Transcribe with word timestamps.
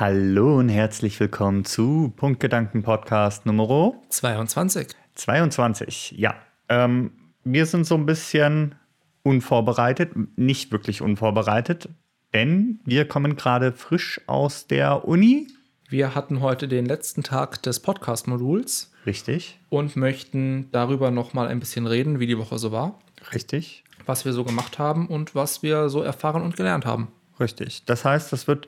Hallo 0.00 0.56
und 0.56 0.70
herzlich 0.70 1.20
willkommen 1.20 1.66
zu 1.66 2.10
Punktgedanken 2.16 2.82
Podcast 2.82 3.44
Nummer 3.44 3.92
22. 4.08 4.88
22. 5.14 6.14
Ja, 6.16 6.36
ähm, 6.70 7.10
wir 7.44 7.66
sind 7.66 7.84
so 7.84 7.96
ein 7.96 8.06
bisschen 8.06 8.76
unvorbereitet, 9.24 10.12
nicht 10.38 10.72
wirklich 10.72 11.02
unvorbereitet, 11.02 11.90
denn 12.32 12.80
wir 12.86 13.06
kommen 13.06 13.36
gerade 13.36 13.72
frisch 13.72 14.22
aus 14.26 14.66
der 14.66 15.04
Uni. 15.06 15.48
Wir 15.90 16.14
hatten 16.14 16.40
heute 16.40 16.66
den 16.66 16.86
letzten 16.86 17.22
Tag 17.22 17.62
des 17.62 17.80
Podcast-Moduls. 17.80 18.92
Richtig. 19.04 19.60
Und 19.68 19.96
möchten 19.96 20.70
darüber 20.72 21.10
noch 21.10 21.34
mal 21.34 21.46
ein 21.46 21.60
bisschen 21.60 21.86
reden, 21.86 22.20
wie 22.20 22.26
die 22.26 22.38
Woche 22.38 22.58
so 22.58 22.72
war. 22.72 22.98
Richtig. 23.34 23.84
Was 24.06 24.24
wir 24.24 24.32
so 24.32 24.44
gemacht 24.44 24.78
haben 24.78 25.08
und 25.08 25.34
was 25.34 25.62
wir 25.62 25.90
so 25.90 26.00
erfahren 26.00 26.40
und 26.40 26.56
gelernt 26.56 26.86
haben. 26.86 27.08
Richtig. 27.38 27.84
Das 27.84 28.06
heißt, 28.06 28.32
das 28.32 28.48
wird 28.48 28.66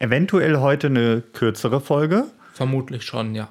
eventuell 0.00 0.56
heute 0.56 0.88
eine 0.88 1.22
kürzere 1.22 1.80
Folge. 1.80 2.24
Vermutlich 2.52 3.04
schon, 3.04 3.34
ja. 3.36 3.48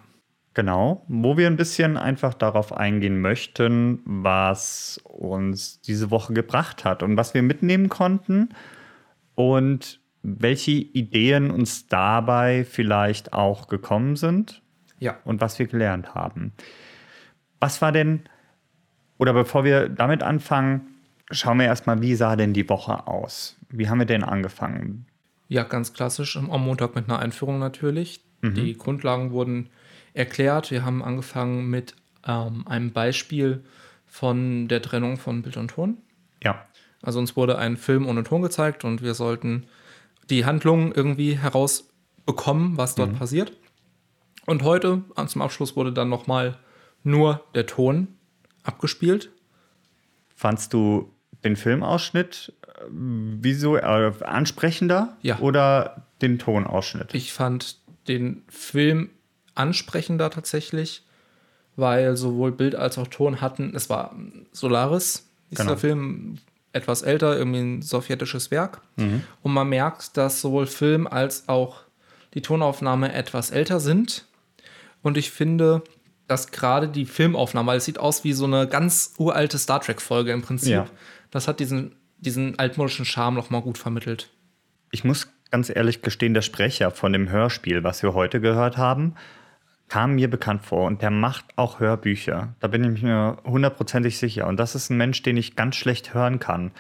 Genau, 0.56 1.06
wo 1.08 1.38
wir 1.38 1.48
ein 1.48 1.56
bisschen 1.56 1.96
einfach 1.96 2.34
darauf 2.34 2.74
eingehen 2.74 3.22
möchten, 3.22 4.02
was 4.04 5.00
uns 5.04 5.80
diese 5.80 6.12
Woche 6.12 6.34
gebracht 6.34 6.84
hat 6.84 7.02
und 7.02 7.16
was 7.16 7.34
wir 7.34 7.44
mitnehmen 7.44 7.88
konnten 7.88 8.50
und 9.36 10.02
welche 10.22 10.72
Ideen 10.72 11.50
uns 11.52 11.88
dabei 11.88 12.66
vielleicht 12.66 13.32
auch 13.32 13.68
gekommen 13.68 14.18
sind. 14.18 14.62
Ja. 14.98 15.18
Und 15.24 15.40
was 15.40 15.58
wir 15.60 15.68
gelernt 15.68 16.14
haben. 16.14 16.52
Was 17.62 17.82
war 17.82 17.94
denn, 17.94 18.24
oder 19.18 19.32
bevor 19.32 19.64
wir 19.64 19.88
damit 19.88 20.24
anfangen, 20.24 20.82
schauen 21.32 21.60
wir 21.60 21.68
erstmal, 21.68 22.02
wie 22.02 22.16
sah 22.16 22.36
denn 22.36 22.52
die 22.54 22.68
Woche 22.68 23.08
aus? 23.08 23.56
Wie 23.70 23.88
haben 23.88 24.00
wir 24.00 24.06
denn 24.06 24.24
angefangen? 24.24 25.06
Ja, 25.50 25.64
ganz 25.64 25.94
klassisch 25.94 26.38
am 26.38 26.46
Montag 26.64 26.96
mit 26.96 27.10
einer 27.10 27.20
Einführung 27.20 27.60
natürlich. 27.60 28.24
Mhm. 28.42 28.54
Die 28.54 28.78
Grundlagen 28.78 29.32
wurden 29.32 29.70
erklärt. 30.14 30.72
Wir 30.72 30.86
haben 30.86 31.04
angefangen 31.04 31.70
mit 31.70 31.96
ähm, 32.26 32.68
einem 32.68 32.92
Beispiel 32.94 33.64
von 34.06 34.68
der 34.68 34.82
Trennung 34.82 35.18
von 35.18 35.42
Bild 35.42 35.58
und 35.58 35.70
Ton. 35.70 35.98
Ja. 36.44 36.66
Also 37.02 37.20
uns 37.20 37.36
wurde 37.36 37.58
ein 37.58 37.78
Film 37.78 38.08
ohne 38.08 38.24
Ton 38.24 38.44
gezeigt 38.44 38.86
und 38.86 39.02
wir 39.02 39.16
sollten 39.16 39.66
die 40.30 40.46
Handlung 40.46 40.92
irgendwie 40.94 41.38
herausbekommen, 41.38 42.78
was 42.78 42.96
dort 42.96 43.14
mhm. 43.14 43.18
passiert. 43.18 43.54
Und 44.46 44.64
heute 44.64 45.04
zum 45.28 45.42
Abschluss 45.42 45.76
wurde 45.76 45.94
dann 45.94 46.10
nochmal 46.10 46.58
nur 47.04 47.44
der 47.56 47.66
Ton 47.66 48.20
abgespielt. 48.64 49.32
Fandst 50.36 50.74
du 50.74 51.12
den 51.44 51.56
Filmausschnitt 51.56 52.54
äh, 52.64 52.84
wieso 52.90 53.78
äh, 53.78 54.12
ansprechender 54.22 55.18
ja. 55.22 55.40
oder 55.40 56.04
den 56.22 56.40
Tonausschnitt? 56.40 57.14
Ich 57.14 57.34
fand 57.34 57.78
den 58.08 58.44
Film 58.50 59.10
ansprechender 59.56 60.30
tatsächlich, 60.30 61.04
weil 61.76 62.18
sowohl 62.18 62.52
Bild 62.52 62.76
als 62.76 62.98
auch 62.98 63.08
Ton 63.08 63.42
hatten, 63.42 63.74
es 63.76 63.90
war 63.90 64.16
Solaris, 64.52 65.28
dieser 65.52 65.64
genau. 65.64 65.78
Film, 65.78 66.38
etwas 66.72 67.02
älter, 67.02 67.38
irgendwie 67.38 67.60
ein 67.60 67.82
sowjetisches 67.82 68.52
Werk. 68.52 68.82
Mhm. 68.96 69.24
Und 69.42 69.54
man 69.54 69.70
merkt, 69.70 70.18
dass 70.18 70.42
sowohl 70.42 70.68
Film 70.68 71.08
als 71.08 71.50
auch 71.50 71.82
die 72.34 72.42
Tonaufnahme 72.42 73.14
etwas 73.14 73.50
älter 73.50 73.80
sind. 73.80 74.26
Und 75.02 75.18
ich 75.18 75.32
finde, 75.32 75.82
dass 76.30 76.52
gerade 76.52 76.88
die 76.88 77.06
Filmaufnahme, 77.06 77.72
weil 77.72 77.78
es 77.78 77.86
sieht 77.86 78.00
aus 78.00 78.24
wie 78.24 78.34
so 78.34 78.46
eine 78.46 78.68
ganz 78.68 79.16
uralte 79.18 79.58
Star 79.58 79.82
Trek-Folge 79.82 80.32
im 80.32 80.42
Prinzip, 80.42 80.72
ja. 80.72 80.86
das 81.32 81.48
hat 81.48 81.60
diesen, 81.60 81.96
diesen 82.18 82.58
altmodischen 82.60 83.06
Charme 83.06 83.36
nochmal 83.36 83.62
gut 83.62 83.78
vermittelt. 83.78 84.30
Ich 84.92 85.04
muss 85.04 85.28
ganz 85.52 85.70
ehrlich 85.70 86.02
gestehen, 86.02 86.34
der 86.34 86.42
Sprecher 86.42 86.92
von 86.92 87.14
dem 87.14 87.30
Hörspiel, 87.30 87.84
was 87.84 88.04
wir 88.04 88.14
heute 88.14 88.40
gehört 88.40 88.78
haben, 88.78 89.16
kam 89.88 90.16
mir 90.16 90.30
bekannt 90.30 90.64
vor 90.64 90.86
und 90.86 91.02
der 91.02 91.10
macht 91.10 91.46
auch 91.56 91.80
Hörbücher. 91.80 92.54
Da 92.60 92.68
bin 92.68 92.96
ich 92.96 93.02
mir 93.02 93.38
hundertprozentig 93.44 94.20
sicher. 94.20 94.46
Und 94.46 94.60
das 94.60 94.76
ist 94.76 94.92
ein 94.92 94.98
Mensch, 94.98 95.24
den 95.24 95.36
ich 95.36 95.56
ganz 95.56 95.76
schlecht 95.76 96.14
hören 96.14 96.40
kann, 96.40 96.72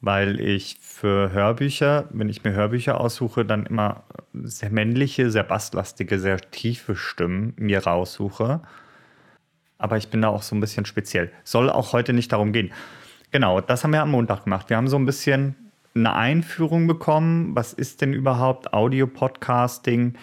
weil 0.00 0.40
ich 0.40 0.78
für 0.80 1.32
Hörbücher, 1.32 2.08
wenn 2.10 2.28
ich 2.28 2.42
mir 2.42 2.52
Hörbücher 2.52 3.00
aussuche, 3.00 3.44
dann 3.44 3.66
immer 3.66 4.04
sehr 4.32 4.70
männliche, 4.70 5.30
sehr 5.30 5.42
basslastige, 5.42 6.18
sehr 6.18 6.38
tiefe 6.38 6.96
Stimmen 6.96 7.52
mir 7.56 7.84
raussuche. 7.84 8.62
Aber 9.78 9.96
ich 9.96 10.08
bin 10.08 10.22
da 10.22 10.28
auch 10.28 10.42
so 10.42 10.54
ein 10.54 10.60
bisschen 10.60 10.86
speziell. 10.86 11.30
Soll 11.44 11.70
auch 11.70 11.92
heute 11.92 12.12
nicht 12.12 12.32
darum 12.32 12.52
gehen. 12.52 12.72
Genau, 13.30 13.60
das 13.60 13.84
haben 13.84 13.92
wir 13.92 14.02
am 14.02 14.10
Montag 14.10 14.44
gemacht. 14.44 14.70
Wir 14.70 14.76
haben 14.76 14.88
so 14.88 14.96
ein 14.96 15.06
bisschen 15.06 15.54
eine 15.94 16.14
Einführung 16.14 16.86
bekommen. 16.86 17.54
Was 17.54 17.72
ist 17.72 18.00
denn 18.00 18.12
überhaupt 18.12 18.72
Audio-Podcasting? 18.72 20.14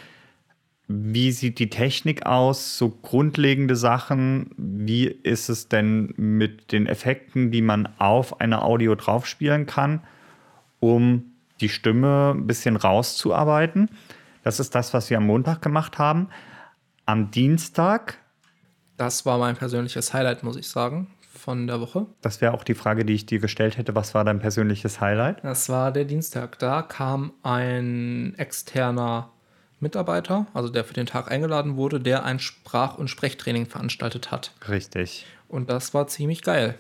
Wie 0.88 1.34
sieht 1.34 1.60
die 1.60 1.70
Technik 1.70 2.26
aus? 2.26 2.78
So 2.78 2.90
grundlegende 2.90 3.76
Sachen. 3.76 4.52
Wie 4.56 5.06
ist 5.06 5.50
es 5.50 5.68
denn 5.68 6.14
mit 6.16 6.72
den 6.72 6.88
Effekten, 6.88 7.52
die 7.52 7.62
man 7.62 7.90
auf 7.98 8.40
eine 8.40 8.62
Audio 8.62 8.96
draufspielen 8.96 9.66
kann, 9.66 10.02
um 10.80 11.34
die 11.60 11.68
Stimme 11.68 12.34
ein 12.36 12.48
bisschen 12.48 12.78
rauszuarbeiten? 12.78 13.90
Das 14.44 14.62
ist 14.62 14.76
das, 14.76 14.94
was 14.94 15.10
wir 15.10 15.18
am 15.18 15.26
Montag 15.26 15.62
gemacht 15.62 15.98
haben. 15.98 16.30
Am 17.06 17.32
Dienstag. 17.32 18.20
Das 18.96 19.26
war 19.26 19.38
mein 19.38 19.58
persönliches 19.58 20.14
Highlight, 20.14 20.44
muss 20.44 20.56
ich 20.56 20.70
sagen, 20.70 21.08
von 21.34 21.68
der 21.68 21.82
Woche. 21.82 22.06
Das 22.22 22.40
wäre 22.40 22.54
auch 22.54 22.64
die 22.64 22.76
Frage, 22.76 23.04
die 23.04 23.14
ich 23.14 23.26
dir 23.26 23.40
gestellt 23.40 23.78
hätte. 23.78 23.94
Was 23.94 24.14
war 24.16 24.24
dein 24.24 24.40
persönliches 24.40 25.02
Highlight? 25.02 25.44
Das 25.44 25.68
war 25.68 25.92
der 25.92 26.06
Dienstag. 26.06 26.58
Da 26.60 26.82
kam 26.82 27.34
ein 27.44 28.36
externer 28.38 29.34
Mitarbeiter, 29.80 30.48
also 30.54 30.70
der 30.70 30.84
für 30.84 30.94
den 30.94 31.06
Tag 31.06 31.32
eingeladen 31.32 31.76
wurde, 31.78 32.00
der 32.00 32.26
ein 32.26 32.40
Sprach- 32.40 32.98
und 32.98 33.10
Sprechtraining 33.10 33.68
veranstaltet 33.68 34.32
hat. 34.32 34.54
Richtig. 34.68 35.26
Und 35.48 35.70
das 35.70 35.94
war 35.94 36.08
ziemlich 36.08 36.42
geil. 36.42 36.76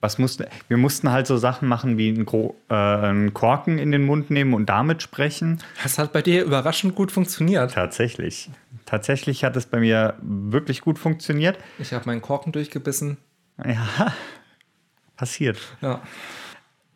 Was 0.00 0.18
musste, 0.18 0.48
wir 0.68 0.76
mussten 0.76 1.10
halt 1.10 1.26
so 1.26 1.36
Sachen 1.36 1.68
machen 1.68 1.96
wie 1.98 2.10
einen, 2.10 2.26
äh, 2.68 2.74
einen 2.74 3.34
Korken 3.34 3.78
in 3.78 3.90
den 3.90 4.04
Mund 4.04 4.30
nehmen 4.30 4.54
und 4.54 4.66
damit 4.66 5.02
sprechen. 5.02 5.62
Das 5.82 5.98
hat 5.98 6.12
bei 6.12 6.22
dir 6.22 6.44
überraschend 6.44 6.94
gut 6.94 7.10
funktioniert. 7.10 7.72
Tatsächlich. 7.72 8.50
Tatsächlich 8.84 9.42
hat 9.42 9.56
es 9.56 9.66
bei 9.66 9.80
mir 9.80 10.14
wirklich 10.20 10.82
gut 10.82 10.98
funktioniert. 10.98 11.58
Ich 11.78 11.92
habe 11.92 12.04
meinen 12.06 12.22
Korken 12.22 12.52
durchgebissen. 12.52 13.16
Ja, 13.64 14.14
passiert. 15.16 15.58
Ja. 15.80 16.02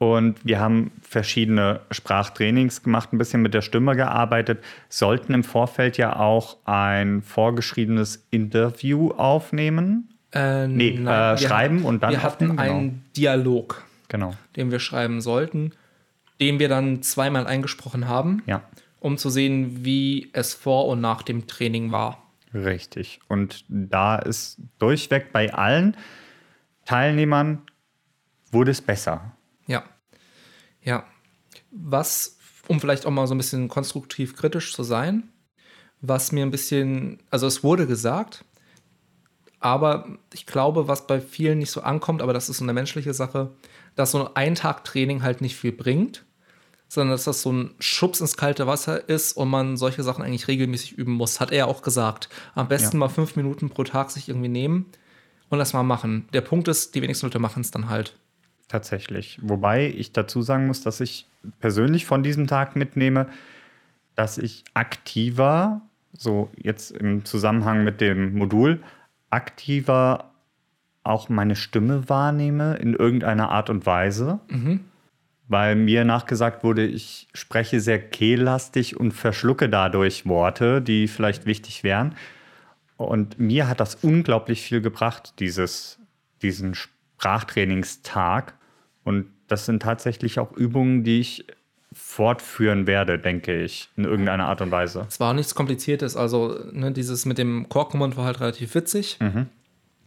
Und 0.01 0.47
wir 0.47 0.61
haben 0.61 0.93
verschiedene 1.03 1.81
Sprachtrainings 1.91 2.83
gemacht, 2.83 3.13
ein 3.13 3.19
bisschen 3.19 3.43
mit 3.43 3.53
der 3.53 3.61
Stimme 3.61 3.97
gearbeitet, 3.97 4.65
sollten 4.89 5.35
im 5.35 5.45
Vorfeld 5.45 5.99
ja 5.99 6.17
auch 6.17 6.57
ein 6.65 7.21
vorgeschriebenes 7.21 8.27
Interview 8.31 9.11
aufnehmen. 9.11 10.09
Äh, 10.33 10.69
nee, 10.69 10.99
nein, 10.99 11.35
äh, 11.35 11.39
schreiben 11.39 11.85
und 11.85 12.03
dann. 12.03 12.13
Wir 12.13 12.23
hatten 12.23 12.49
genau. 12.49 12.63
einen 12.63 13.05
Dialog, 13.15 13.85
genau. 14.09 14.33
den 14.57 14.71
wir 14.71 14.81
schreiben 14.81 15.21
sollten, 15.21 15.73
den 16.41 16.59
wir 16.59 16.71
dann 16.71 17.03
zweimal 17.03 17.47
eingesprochen 17.47 18.09
haben, 18.09 18.43
ja. 18.47 18.63
um 19.01 19.19
zu 19.19 19.29
sehen, 19.29 19.85
wie 19.85 20.31
es 20.33 20.55
vor 20.55 20.87
und 20.87 21.03
nach 21.03 21.21
dem 21.21 21.47
Training 21.47 21.93
war. 21.93 22.23
Richtig. 22.55 23.21
Und 23.29 23.67
da 23.69 24.17
ist 24.17 24.63
durchweg 24.79 25.31
bei 25.31 25.53
allen 25.53 25.95
Teilnehmern 26.87 27.61
wurde 28.51 28.71
es 28.71 28.81
besser. 28.81 29.37
Ja. 29.71 29.85
Ja. 30.83 31.05
Was, 31.71 32.39
um 32.69 32.81
vielleicht 32.81 33.07
auch 33.07 33.11
mal 33.11 33.27
so 33.27 33.35
ein 33.35 33.39
bisschen 33.39 33.69
konstruktiv 33.69 34.37
kritisch 34.37 34.75
zu 34.75 34.83
sein, 34.83 35.29
was 36.01 36.33
mir 36.33 36.45
ein 36.45 36.51
bisschen, 36.51 37.23
also 37.31 37.47
es 37.47 37.63
wurde 37.63 37.87
gesagt, 37.87 38.45
aber 39.61 40.19
ich 40.33 40.47
glaube, 40.47 40.89
was 40.89 41.07
bei 41.07 41.21
vielen 41.21 41.59
nicht 41.59 41.71
so 41.71 41.83
ankommt, 41.83 42.23
aber 42.23 42.33
das 42.33 42.49
ist 42.49 42.59
so 42.59 42.65
eine 42.65 42.73
menschliche 42.73 43.15
Sache, 43.15 43.53
dass 43.95 44.11
so 44.11 44.35
ein 44.35 44.55
Tag 44.55 44.85
Training 44.85 45.23
halt 45.23 45.41
nicht 45.43 45.57
viel 45.57 45.73
bringt, 45.73 46.25
sondern 46.89 47.13
dass 47.13 47.25
das 47.25 47.43
so 47.43 47.53
ein 47.53 47.75
Schubs 47.79 48.21
ins 48.21 48.37
kalte 48.37 48.67
Wasser 48.67 49.09
ist 49.09 49.37
und 49.37 49.49
man 49.49 49.77
solche 49.77 50.03
Sachen 50.03 50.25
eigentlich 50.25 50.49
regelmäßig 50.49 50.93
üben 50.93 51.13
muss. 51.13 51.39
Hat 51.39 51.53
er 51.53 51.69
auch 51.69 51.83
gesagt. 51.83 52.29
Am 52.55 52.69
besten 52.69 52.97
ja. 52.97 53.01
mal 53.01 53.09
fünf 53.09 53.37
Minuten 53.37 53.71
pro 53.71 53.85
Tag 53.85 54.11
sich 54.11 54.29
irgendwie 54.29 54.49
nehmen 54.49 54.87
und 55.51 55.59
das 55.59 55.75
mal 55.75 55.85
machen. 55.85 56.27
Der 56.33 56.41
Punkt 56.41 56.67
ist, 56.67 56.95
die 56.95 57.03
wenigsten 57.03 57.27
Leute 57.27 57.39
machen 57.39 57.61
es 57.61 57.71
dann 57.71 57.89
halt. 57.89 58.17
Tatsächlich. 58.71 59.41
Wobei 59.43 59.89
ich 59.89 60.13
dazu 60.13 60.43
sagen 60.43 60.69
muss, 60.69 60.81
dass 60.81 61.01
ich 61.01 61.27
persönlich 61.59 62.07
von 62.07 62.23
diesem 62.23 62.47
Tag 62.47 62.77
mitnehme, 62.77 63.27
dass 64.15 64.39
ich 64.39 64.63
aktiver, 64.75 65.81
so 66.13 66.51
jetzt 66.57 66.93
im 66.93 67.25
Zusammenhang 67.25 67.83
mit 67.83 68.01
dem 68.01 68.39
Modul, 68.39 68.81
aktiver 69.29 70.31
auch 71.03 71.29
meine 71.29 71.57
Stimme 71.57 72.09
wahrnehme 72.09 72.77
in 72.77 72.95
irgendeiner 72.95 73.51
Art 73.51 73.71
und 73.71 73.87
Weise. 73.87 74.39
Mhm. 74.47 74.85
Weil 75.49 75.75
mir 75.75 76.05
nachgesagt 76.05 76.63
wurde, 76.63 76.87
ich 76.87 77.27
spreche 77.35 77.81
sehr 77.81 77.99
kehlastig 77.99 78.97
und 78.97 79.11
verschlucke 79.11 79.69
dadurch 79.69 80.27
Worte, 80.27 80.81
die 80.81 81.09
vielleicht 81.09 81.45
wichtig 81.45 81.83
wären. 81.83 82.15
Und 82.97 83.41
mir 83.41 83.67
hat 83.67 83.81
das 83.81 83.97
unglaublich 83.97 84.63
viel 84.63 84.81
gebracht, 84.81 85.41
dieses, 85.41 85.99
diesen 86.41 86.77
Sprachtrainingstag. 86.77 88.55
Und 89.05 89.27
das 89.49 89.67
sind 89.67 89.83
tatsächlich 89.83 90.39
auch 90.39 90.53
Übungen, 90.53 91.05
die 91.05 91.21
ich 91.21 91.47
fortführen 91.93 92.87
werde, 92.87 93.19
denke 93.19 93.63
ich, 93.65 93.89
in 93.97 94.05
irgendeiner 94.05 94.47
Art 94.47 94.61
und 94.61 94.71
Weise. 94.71 95.07
Es 95.09 95.19
war 95.19 95.31
auch 95.31 95.35
nichts 95.35 95.55
Kompliziertes. 95.57 96.17
Also, 96.17 96.57
ne, 96.73 96.93
dieses 96.93 97.27
mit 97.27 97.39
dem 97.39 97.69
Korkenmund 97.69 98.17
war 98.17 98.27
halt 98.27 98.41
relativ 98.41 98.75
witzig. 98.75 99.19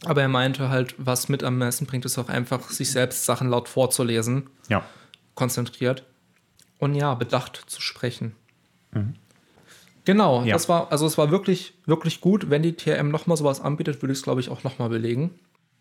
Aber 0.06 0.22
er 0.22 0.28
meinte 0.28 0.68
halt, 0.70 0.94
was 0.98 1.28
mit 1.28 1.42
am 1.44 1.58
meisten 1.58 1.86
bringt, 1.86 2.04
ist 2.04 2.16
auch 2.18 2.28
einfach, 2.28 2.70
sich 2.70 2.90
selbst 2.90 3.24
Sachen 3.26 3.48
laut 3.50 3.68
vorzulesen, 3.68 4.48
Ja. 4.68 4.84
konzentriert. 5.34 6.04
Und 6.78 6.94
ja, 6.94 7.14
bedacht 7.14 7.62
zu 7.66 7.80
sprechen. 7.82 8.34
Genau, 10.04 10.44
Ja. 10.44 10.52
das 10.54 10.68
war, 10.68 10.90
also 10.92 11.06
es 11.06 11.16
war 11.16 11.30
wirklich, 11.30 11.74
wirklich 11.86 12.20
gut. 12.20 12.50
Wenn 12.50 12.62
die 12.62 12.74
TRM 12.76 13.10
nochmal 13.10 13.36
sowas 13.36 13.60
anbietet, 13.60 14.02
würde 14.02 14.12
ich 14.12 14.18
es, 14.18 14.22
glaube 14.22 14.40
ich, 14.40 14.48
auch 14.50 14.62
nochmal 14.64 14.88
belegen. 14.90 15.30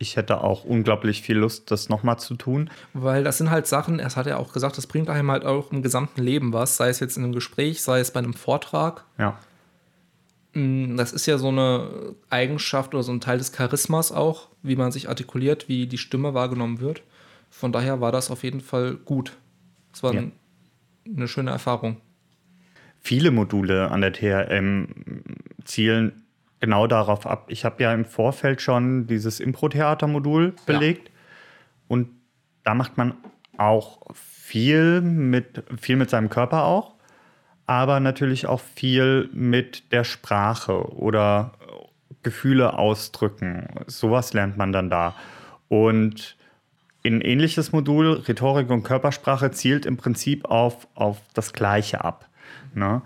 Ich 0.04 0.18
hätte 0.18 0.42
auch 0.42 0.66
unglaublich 0.66 1.22
viel 1.22 1.38
Lust, 1.38 1.72
das 1.72 1.88
nochmal 1.88 2.20
zu 2.20 2.36
tun. 2.36 2.70
Weil 2.94 3.24
das 3.24 3.38
sind 3.38 3.50
halt 3.50 3.68
Sachen, 3.68 4.00
es 4.00 4.18
hat 4.18 4.26
ja 4.28 4.36
auch 4.38 4.52
gesagt, 4.52 4.78
das 4.78 4.86
bringt 4.86 5.10
einem 5.10 5.32
halt 5.32 5.46
auch 5.46 5.72
im 5.72 5.82
gesamten 5.82 6.22
Leben 6.22 6.52
was, 6.52 6.76
sei 6.76 6.90
es 6.90 7.00
jetzt 7.00 7.16
in 7.16 7.24
einem 7.24 7.32
Gespräch, 7.32 7.82
sei 7.82 8.02
es 8.02 8.12
bei 8.12 8.20
einem 8.20 8.34
Vortrag. 8.34 9.06
Ja. 9.18 9.40
Mm, 10.54 10.98
Das 10.98 11.14
ist 11.14 11.26
ja 11.26 11.38
so 11.38 11.48
eine 11.48 12.16
Eigenschaft 12.30 12.94
oder 12.94 13.02
so 13.04 13.14
ein 13.14 13.22
Teil 13.22 13.38
des 13.38 13.54
Charismas 13.54 14.12
auch, 14.12 14.50
wie 14.62 14.76
man 14.76 14.92
sich 14.92 15.08
artikuliert, 15.08 15.70
wie 15.70 15.88
die 15.88 15.98
Stimme 15.98 16.34
wahrgenommen 16.34 16.82
wird. 16.82 17.02
Von 17.50 17.72
daher 17.72 18.02
war 18.02 18.12
das 18.12 18.30
auf 18.30 18.44
jeden 18.44 18.60
Fall 18.62 18.96
gut. 18.96 19.38
Es 19.94 20.04
war 20.04 20.14
Ja. 20.14 20.20
ein, 20.20 20.32
eine 21.16 21.30
schöne 21.30 21.52
Erfahrung. 21.52 21.98
Viele 23.00 23.32
Module 23.32 23.90
an 23.90 24.02
der 24.02 24.12
TRM 24.12 24.88
zielen 25.64 26.23
genau 26.64 26.88
darauf 26.88 27.28
ab. 27.28 27.48
Ich 27.50 27.66
habe 27.66 27.84
ja 27.84 27.94
im 27.94 28.06
Vorfeld 28.06 28.62
schon 28.62 29.06
dieses 29.06 29.42
Impro-Theater-Modul 29.42 30.56
belegt 30.66 31.12
und 31.90 32.08
da 32.64 32.74
macht 32.74 32.98
man 32.98 33.16
auch 33.58 34.00
viel 34.14 35.02
mit, 35.02 35.62
viel 35.78 35.98
mit 35.98 36.10
seinem 36.10 36.30
Körper 36.30 36.64
auch, 36.64 36.96
aber 37.66 38.00
natürlich 38.00 38.46
auch 38.46 38.62
viel 38.62 39.30
mit 39.34 39.92
der 39.92 40.06
Sprache 40.06 40.90
oder 40.94 41.52
Gefühle 42.24 42.78
ausdrücken. 42.78 43.68
Sowas 43.88 44.32
lernt 44.32 44.56
man 44.56 44.72
dann 44.72 44.90
da. 44.90 45.16
Und 45.68 46.38
ein 47.04 47.20
ähnliches 47.20 47.74
Modul, 47.74 48.24
Rhetorik 48.26 48.70
und 48.70 48.84
Körpersprache, 48.84 49.52
zielt 49.52 49.86
im 49.86 49.98
Prinzip 49.98 50.46
auf, 50.46 50.88
auf 50.96 51.18
das 51.34 51.52
Gleiche 51.52 52.06
ab. 52.06 52.30
Ne? 52.74 53.02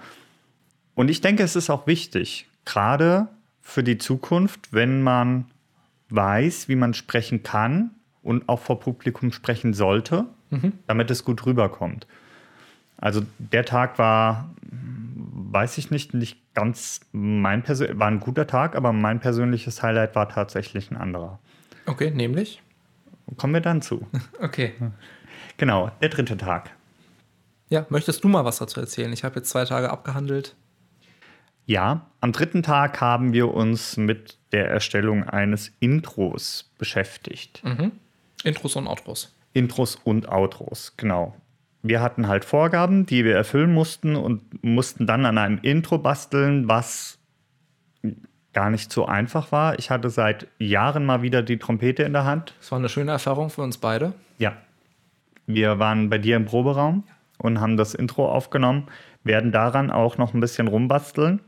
Und 0.94 1.09
ich 1.09 1.21
denke, 1.21 1.42
es 1.42 1.56
ist 1.56 1.71
auch 1.71 1.88
wichtig, 1.88 2.48
gerade 2.63 3.30
für 3.68 3.84
die 3.84 3.98
Zukunft, 3.98 4.72
wenn 4.72 5.02
man 5.02 5.46
weiß, 6.10 6.69
wie 6.69 6.78
man 6.78 6.94
sprechen 6.94 7.44
kann 7.44 7.92
und 8.24 8.48
auch 8.48 8.62
vor 8.62 8.80
Publikum 8.80 9.34
sprechen 9.34 9.74
sollte, 9.74 10.25
damit 10.88 11.12
es 11.12 11.25
gut 11.25 11.46
rüberkommt. 11.46 12.08
Also 12.96 13.24
der 13.38 13.66
Tag 13.66 14.00
war, 14.00 14.50
weiß 14.62 15.78
ich 15.80 15.92
nicht, 15.92 16.14
nicht 16.14 16.54
ganz 16.54 17.02
mein 17.12 17.62
persönliches, 17.62 18.00
war 18.00 18.08
ein 18.08 18.22
guter 18.22 18.48
Tag, 18.48 18.74
aber 18.78 18.94
mein 18.94 19.19
persönliches 19.19 19.84
Highlight 19.84 20.16
war 20.16 20.30
tatsächlich 20.30 20.90
ein 20.90 20.96
anderer. 20.96 21.38
Okay, 21.86 22.10
nämlich? 22.10 22.62
Kommen 23.36 23.54
wir 23.54 23.62
dann 23.62 23.81
zu. 23.81 24.08
Okay. 24.40 24.74
Genau, 25.58 25.92
der 26.02 26.10
dritte 26.10 26.38
Tag. 26.38 26.69
Ja, 27.68 27.86
möchtest 27.90 28.24
du 28.24 28.30
mal 28.30 28.46
was 28.46 28.60
dazu 28.60 28.80
erzählen? 28.80 29.12
Ich 29.12 29.25
habe 29.25 29.36
jetzt 29.36 29.50
zwei 29.50 29.66
Tage 29.66 29.90
abgehandelt. 29.90 30.56
Ja, 31.68 32.08
am 32.22 32.31
dritten 32.31 32.64
Tag 32.64 33.00
haben 33.02 33.34
wir 33.34 33.54
uns 33.54 33.98
mit 33.98 34.38
der 34.54 34.69
Erstellung 34.69 35.25
eines 35.25 35.72
Intros 35.80 36.72
beschäftigt. 36.78 37.62
Intros 38.44 38.75
und 38.78 38.88
Outros. 38.88 39.36
Intros 39.54 39.96
und 39.96 40.30
Outros, 40.30 40.94
genau. 40.96 41.36
Wir 41.84 42.02
hatten 42.02 42.28
halt 42.28 42.46
Vorgaben, 42.46 43.06
die 43.06 43.25
wir 43.25 43.36
erfüllen 43.36 43.74
mussten 43.74 44.16
und 44.16 44.64
mussten 44.64 45.06
dann 45.06 45.25
an 45.25 45.38
einem 45.38 45.60
Intro 45.62 45.98
basteln, 45.98 46.68
was 46.69 47.19
gar 48.54 48.69
nicht 48.69 48.92
so 48.92 49.06
einfach 49.06 49.52
war. 49.52 49.78
Ich 49.78 49.92
hatte 49.92 50.10
seit 50.10 50.48
Jahren 50.60 51.06
mal 51.06 51.22
wieder 51.22 51.44
die 51.44 51.60
Trompete 51.60 52.04
in 52.04 52.14
der 52.14 52.24
Hand. 52.24 52.54
Es 52.62 52.72
war 52.72 52.80
eine 52.80 52.90
schöne 52.90 53.12
Erfahrung 53.12 53.50
für 53.50 53.62
uns 53.62 53.78
beide. 53.78 54.14
Ja. 54.38 54.54
Wir 55.46 55.80
waren 55.80 56.10
bei 56.10 56.18
dir 56.18 56.38
im 56.38 56.46
Proberaum 56.46 57.04
und 57.38 57.62
haben 57.62 57.78
das 57.78 57.94
Intro 57.94 58.30
aufgenommen, 58.31 58.88
werden 59.24 59.52
daran 59.52 59.92
auch 59.92 60.18
noch 60.18 60.34
ein 60.34 60.40
bisschen 60.40 60.68
rumbasteln. 60.68 61.40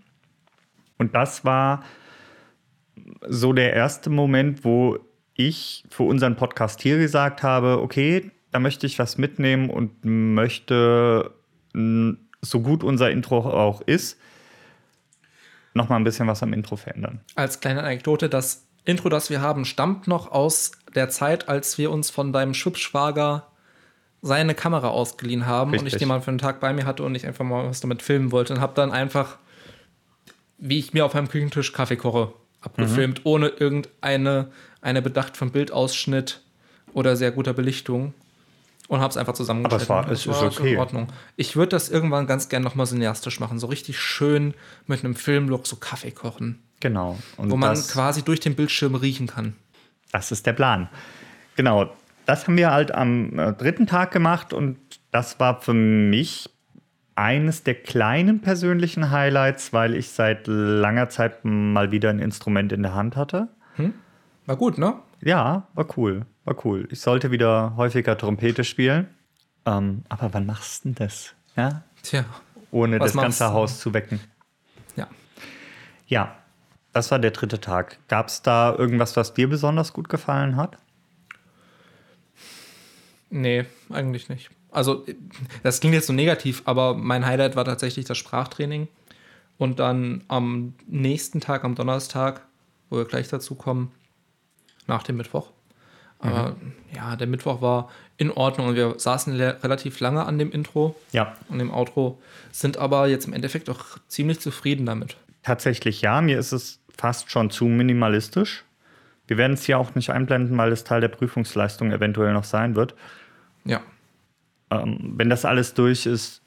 Und 1.00 1.16
das 1.16 1.44
war 1.44 1.84
so 3.28 3.54
der 3.54 3.74
erste 3.74 4.12
Moment, 4.12 4.64
wo 4.64 5.00
ich 5.34 5.86
für 5.90 6.04
unseren 6.04 6.36
Podcast 6.36 6.82
hier 6.82 6.98
gesagt 6.98 7.42
habe, 7.42 7.82
okay, 7.82 8.30
da 8.52 8.60
möchte 8.60 8.86
ich 8.86 9.00
was 9.00 9.18
mitnehmen 9.18 9.70
und 9.70 10.04
möchte, 10.04 11.34
so 12.42 12.60
gut 12.62 12.84
unser 12.84 13.10
Intro 13.10 13.40
auch 13.40 13.82
ist, 13.82 14.20
noch 15.74 15.88
mal 15.90 15.96
ein 15.96 16.04
bisschen 16.04 16.28
was 16.28 16.44
am 16.44 16.52
Intro 16.54 16.76
verändern. 16.76 17.22
Als 17.36 17.60
kleine 17.60 17.84
Anekdote, 17.84 18.28
das 18.28 18.66
Intro, 18.86 19.10
das 19.10 19.30
wir 19.30 19.40
haben, 19.42 19.66
stammt 19.66 20.08
noch 20.08 20.32
aus 20.32 20.72
der 20.96 21.10
Zeit, 21.10 21.48
als 21.48 21.78
wir 21.78 21.92
uns 21.92 22.10
von 22.10 22.34
deinem 22.34 22.54
Schwibschwager 22.54 23.48
seine 24.22 24.56
Kamera 24.56 24.90
ausgeliehen 24.90 25.46
haben 25.46 25.72
und 25.72 25.78
ich 25.78 25.84
Richtig. 25.84 26.00
die 26.00 26.06
mal 26.06 26.22
für 26.22 26.32
einen 26.32 26.40
Tag 26.40 26.60
bei 26.60 26.74
mir 26.74 26.86
hatte 26.86 27.04
und 27.04 27.16
ich 27.16 27.26
einfach 27.26 27.46
mal 27.46 27.68
was 27.70 27.80
damit 27.80 28.02
filmen 28.02 28.32
wollte 28.32 28.54
und 28.54 28.60
habe 28.60 28.74
dann 28.74 28.92
einfach, 28.92 29.38
wie 30.60 30.80
ich 30.80 30.94
mir 30.94 31.06
auf 31.06 31.16
einem 31.16 31.30
Küchentisch 31.30 31.74
Kaffee 31.74 31.96
koche, 31.96 32.34
abgefilmt, 32.62 33.22
ohne 33.24 33.48
irgendeine 33.48 34.52
eine 34.82 35.02
Bedacht 35.02 35.38
vom 35.38 35.52
Bildausschnitt 35.52 36.42
oder 36.94 37.16
sehr 37.16 37.32
guter 37.32 37.54
Belichtung 37.54 38.14
und 38.88 39.00
habe 39.02 39.12
es 39.12 39.18
einfach 39.18 39.34
zusammengeschnitten. 39.34 39.92
Aber 39.96 40.12
es 40.12 40.28
war- 40.28 40.36
es 40.38 40.44
ist 40.52 40.58
okay. 40.60 40.74
in 40.74 40.80
Ordnung. 40.80 41.08
Ich 41.36 41.56
würde 41.56 41.70
das 41.70 41.90
irgendwann 41.90 42.28
ganz 42.28 42.50
gern 42.50 42.64
nochmal 42.64 42.88
cineastisch 42.88 43.40
machen, 43.40 43.60
so 43.60 43.68
richtig 43.68 44.00
schön 44.00 44.54
mit 44.88 45.04
einem 45.04 45.16
Filmlook 45.16 45.68
so 45.68 45.76
Kaffee 45.76 46.12
kochen 46.12 46.60
Genau. 46.82 47.20
Und 47.38 47.52
wo 47.52 47.58
man 47.58 47.72
das- 47.72 47.90
quasi 47.92 48.24
durch 48.24 48.40
den 48.40 48.56
Bildschirm 48.56 48.96
riechen 48.96 49.28
kann. 49.28 49.54
Das 50.12 50.32
ist 50.32 50.46
der 50.46 50.54
Plan. 50.54 50.90
Genau, 51.58 51.92
das 52.26 52.48
haben 52.48 52.56
wir 52.58 52.72
halt 52.72 52.94
am 52.94 53.38
äh, 53.38 53.52
dritten 53.54 53.86
Tag 53.86 54.12
gemacht 54.12 54.54
und 54.54 54.78
das 55.12 55.40
war 55.42 55.62
für 55.62 55.74
mich 55.74 56.50
eines 57.20 57.64
der 57.64 57.76
kleinen 57.76 58.40
persönlichen 58.40 59.12
Highlights, 59.12 59.74
weil 59.74 59.94
ich 59.94 60.10
seit 60.10 60.48
langer 60.48 61.10
Zeit 61.10 61.44
mal 61.44 61.92
wieder 61.92 62.10
ein 62.10 62.20
Instrument 62.20 62.72
in 62.72 62.82
der 62.82 62.96
Hand 62.96 63.18
hatte. 63.18 63.50
War 64.46 64.56
gut, 64.56 64.78
ne? 64.78 64.96
Ja, 65.22 65.68
war 65.74 65.86
cool, 65.98 66.26
war 66.46 66.56
cool. 66.66 66.88
Ich 66.92 67.02
sollte 67.02 67.30
wieder 67.30 67.76
häufiger 67.76 68.18
Trompete 68.18 68.64
spielen. 68.64 69.10
Ähm, 69.66 70.04
aber 70.08 70.34
wann 70.34 70.46
machst 70.46 70.86
du 70.86 70.90
denn 70.90 70.96
das? 70.96 71.36
Ja? 71.58 71.84
Tja, 72.04 72.24
Ohne 72.72 73.00
das 73.00 73.14
ganze 73.14 73.44
du? 73.44 73.52
Haus 73.52 73.80
zu 73.80 73.94
wecken. 73.94 74.22
ja. 74.96 75.08
Ja, 76.08 76.36
das 76.94 77.12
war 77.12 77.20
der 77.20 77.32
dritte 77.32 77.60
Tag. 77.60 78.00
Gab 78.08 78.30
es 78.30 78.42
da 78.42 78.74
irgendwas, 78.76 79.16
was 79.18 79.34
dir 79.34 79.50
besonders 79.50 79.92
gut 79.94 80.08
gefallen 80.08 80.56
hat? 80.56 80.78
Nee, 83.30 83.66
eigentlich 83.90 84.30
nicht. 84.30 84.50
Also, 84.72 85.06
das 85.64 85.80
klingt 85.80 85.96
jetzt 85.96 86.08
so 86.08 86.14
negativ, 86.14 86.62
aber 86.66 86.94
mein 86.94 87.26
Highlight 87.26 87.56
war 87.56 87.66
tatsächlich 87.66 88.06
das 88.06 88.18
Sprachtraining. 88.18 88.88
Und 89.58 89.80
dann 89.80 90.24
am 90.28 90.74
nächsten 90.88 91.42
Tag, 91.42 91.64
am 91.66 91.76
Donnerstag, 91.76 92.42
wo 92.90 92.98
wir 92.98 93.06
gleich 93.06 93.28
dazu 93.28 93.56
kommen, 93.56 93.92
nach 94.88 95.04
dem 95.04 95.18
Mittwoch. 95.18 95.52
Aber 96.20 96.56
ja, 96.94 97.16
der 97.16 97.28
Mittwoch 97.28 97.62
war 97.62 97.90
in 98.18 98.32
Ordnung 98.32 98.68
und 98.68 98.76
wir 98.76 99.00
saßen 99.00 99.34
relativ 99.40 100.00
lange 100.02 100.26
an 100.26 100.38
dem 100.38 100.52
Intro 100.52 100.96
Ja, 101.14 101.36
und 101.48 101.60
dem 101.60 101.72
Outro, 101.72 102.22
sind 102.52 102.78
aber 102.78 103.08
jetzt 103.08 103.26
im 103.26 103.34
Endeffekt 103.34 103.70
auch 103.70 103.98
ziemlich 104.08 104.42
zufrieden 104.42 104.86
damit. 104.86 105.16
Tatsächlich 105.44 106.02
ja, 106.02 106.22
mir 106.22 106.38
ist 106.38 106.52
es 106.52 106.80
fast 106.98 107.32
schon 107.32 107.50
zu 107.50 107.66
minimalistisch. 107.66 108.66
Wir 109.28 109.38
werden 109.38 109.54
es 109.54 109.64
hier 109.64 109.80
auch 109.80 109.96
nicht 109.96 110.10
einblenden, 110.10 110.58
weil 110.58 110.72
es 110.74 110.84
Teil 110.84 111.00
der 111.00 111.08
Prüfungsleistung 111.08 111.94
eventuell 111.94 112.34
noch 112.34 112.44
sein 112.44 112.76
wird. 112.76 112.96
Ja, 113.64 113.82
Ähm, 114.72 115.14
wenn 115.16 115.30
das 115.30 115.46
alles 115.46 115.74
durch 115.74 116.06
ist, 116.06 116.42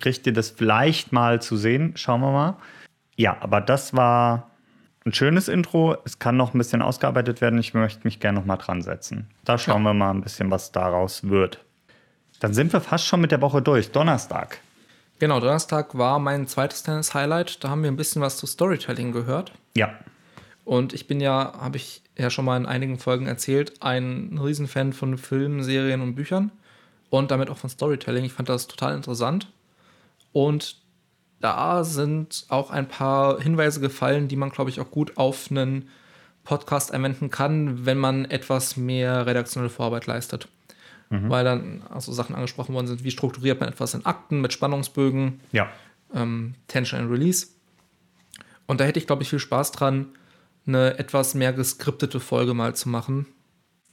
kriegt 0.00 0.26
ihr 0.26 0.32
das 0.32 0.50
vielleicht 0.50 1.12
mal 1.12 1.40
zu 1.42 1.56
sehen. 1.56 1.92
Schauen 1.96 2.20
wir 2.20 2.32
mal. 2.32 2.56
Ja, 3.16 3.36
aber 3.40 3.60
das 3.60 3.94
war 3.94 4.50
ein 5.04 5.12
schönes 5.12 5.48
Intro. 5.48 5.96
Es 6.04 6.18
kann 6.18 6.36
noch 6.36 6.54
ein 6.54 6.58
bisschen 6.58 6.82
ausgearbeitet 6.82 7.40
werden. 7.40 7.58
Ich 7.58 7.74
möchte 7.74 8.00
mich 8.04 8.20
gerne 8.20 8.38
noch 8.38 8.46
mal 8.46 8.56
dran 8.56 8.82
setzen. 8.82 9.28
Da 9.44 9.58
schauen 9.58 9.82
wir 9.82 9.94
mal 9.94 10.10
ein 10.10 10.20
bisschen, 10.20 10.50
was 10.50 10.72
daraus 10.72 11.28
wird. 11.28 11.64
Dann 12.40 12.54
sind 12.54 12.72
wir 12.72 12.80
fast 12.80 13.06
schon 13.06 13.20
mit 13.20 13.32
der 13.32 13.40
Woche 13.40 13.60
durch. 13.62 13.90
Donnerstag. 13.90 14.58
Genau, 15.18 15.40
Donnerstag 15.40 15.98
war 15.98 16.20
mein 16.20 16.46
zweites 16.46 16.84
kleines 16.84 17.12
Highlight. 17.12 17.64
Da 17.64 17.70
haben 17.70 17.82
wir 17.82 17.90
ein 17.90 17.96
bisschen 17.96 18.22
was 18.22 18.36
zu 18.36 18.46
Storytelling 18.46 19.10
gehört. 19.10 19.52
Ja, 19.76 19.90
Und 20.64 20.92
ich 20.92 21.08
bin 21.08 21.18
ja, 21.18 21.54
habe 21.58 21.76
ich 21.76 22.02
ja 22.16 22.30
schon 22.30 22.44
mal 22.44 22.56
in 22.56 22.66
einigen 22.66 22.98
Folgen 22.98 23.26
erzählt, 23.26 23.82
ein 23.82 24.38
Riesenfan 24.40 24.92
von 24.92 25.18
Filmen, 25.18 25.64
Serien 25.64 26.02
und 26.02 26.14
Büchern 26.14 26.52
und 27.10 27.30
damit 27.30 27.50
auch 27.50 27.56
von 27.58 27.70
Storytelling. 27.70 28.24
Ich 28.24 28.32
fand 28.32 28.48
das 28.48 28.66
total 28.66 28.94
interessant. 28.94 29.48
Und 30.32 30.76
da 31.40 31.84
sind 31.84 32.44
auch 32.48 32.70
ein 32.70 32.88
paar 32.88 33.40
Hinweise 33.40 33.80
gefallen, 33.80 34.28
die 34.28 34.36
man, 34.36 34.50
glaube 34.50 34.70
ich, 34.70 34.80
auch 34.80 34.90
gut 34.90 35.16
auf 35.16 35.50
einen 35.50 35.88
Podcast 36.44 36.92
anwenden 36.92 37.30
kann, 37.30 37.86
wenn 37.86 37.98
man 37.98 38.24
etwas 38.24 38.76
mehr 38.76 39.26
redaktionelle 39.26 39.70
Vorarbeit 39.70 40.06
leistet. 40.06 40.48
weil 41.10 41.42
dann 41.42 41.82
also 41.88 42.12
Sachen 42.12 42.34
angesprochen 42.34 42.74
worden 42.74 42.86
sind, 42.86 43.02
wie 43.02 43.10
strukturiert 43.10 43.60
man 43.60 43.70
etwas 43.70 43.94
in 43.94 44.04
Akten 44.04 44.42
mit 44.42 44.52
Spannungsbögen, 44.52 45.40
Ja. 45.52 45.70
ähm, 46.12 46.54
Tension 46.66 47.00
and 47.00 47.10
Release. 47.10 47.46
Und 48.66 48.78
da 48.80 48.84
hätte 48.84 48.98
ich, 48.98 49.06
glaube 49.06 49.22
ich, 49.22 49.30
viel 49.30 49.38
Spaß 49.38 49.72
dran, 49.72 50.08
eine 50.66 50.98
etwas 50.98 51.32
mehr 51.34 51.54
geskriptete 51.54 52.20
Folge 52.20 52.52
mal 52.52 52.76
zu 52.76 52.90
machen, 52.90 53.24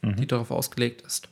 die 0.01 0.27
darauf 0.27 0.51
ausgelegt 0.51 1.03
ist. 1.03 1.29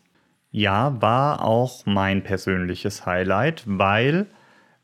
Ja, 0.55 1.01
war 1.01 1.43
auch 1.43 1.87
mein 1.87 2.23
persönliches 2.23 3.07
Highlight, 3.07 3.63
weil 3.65 4.27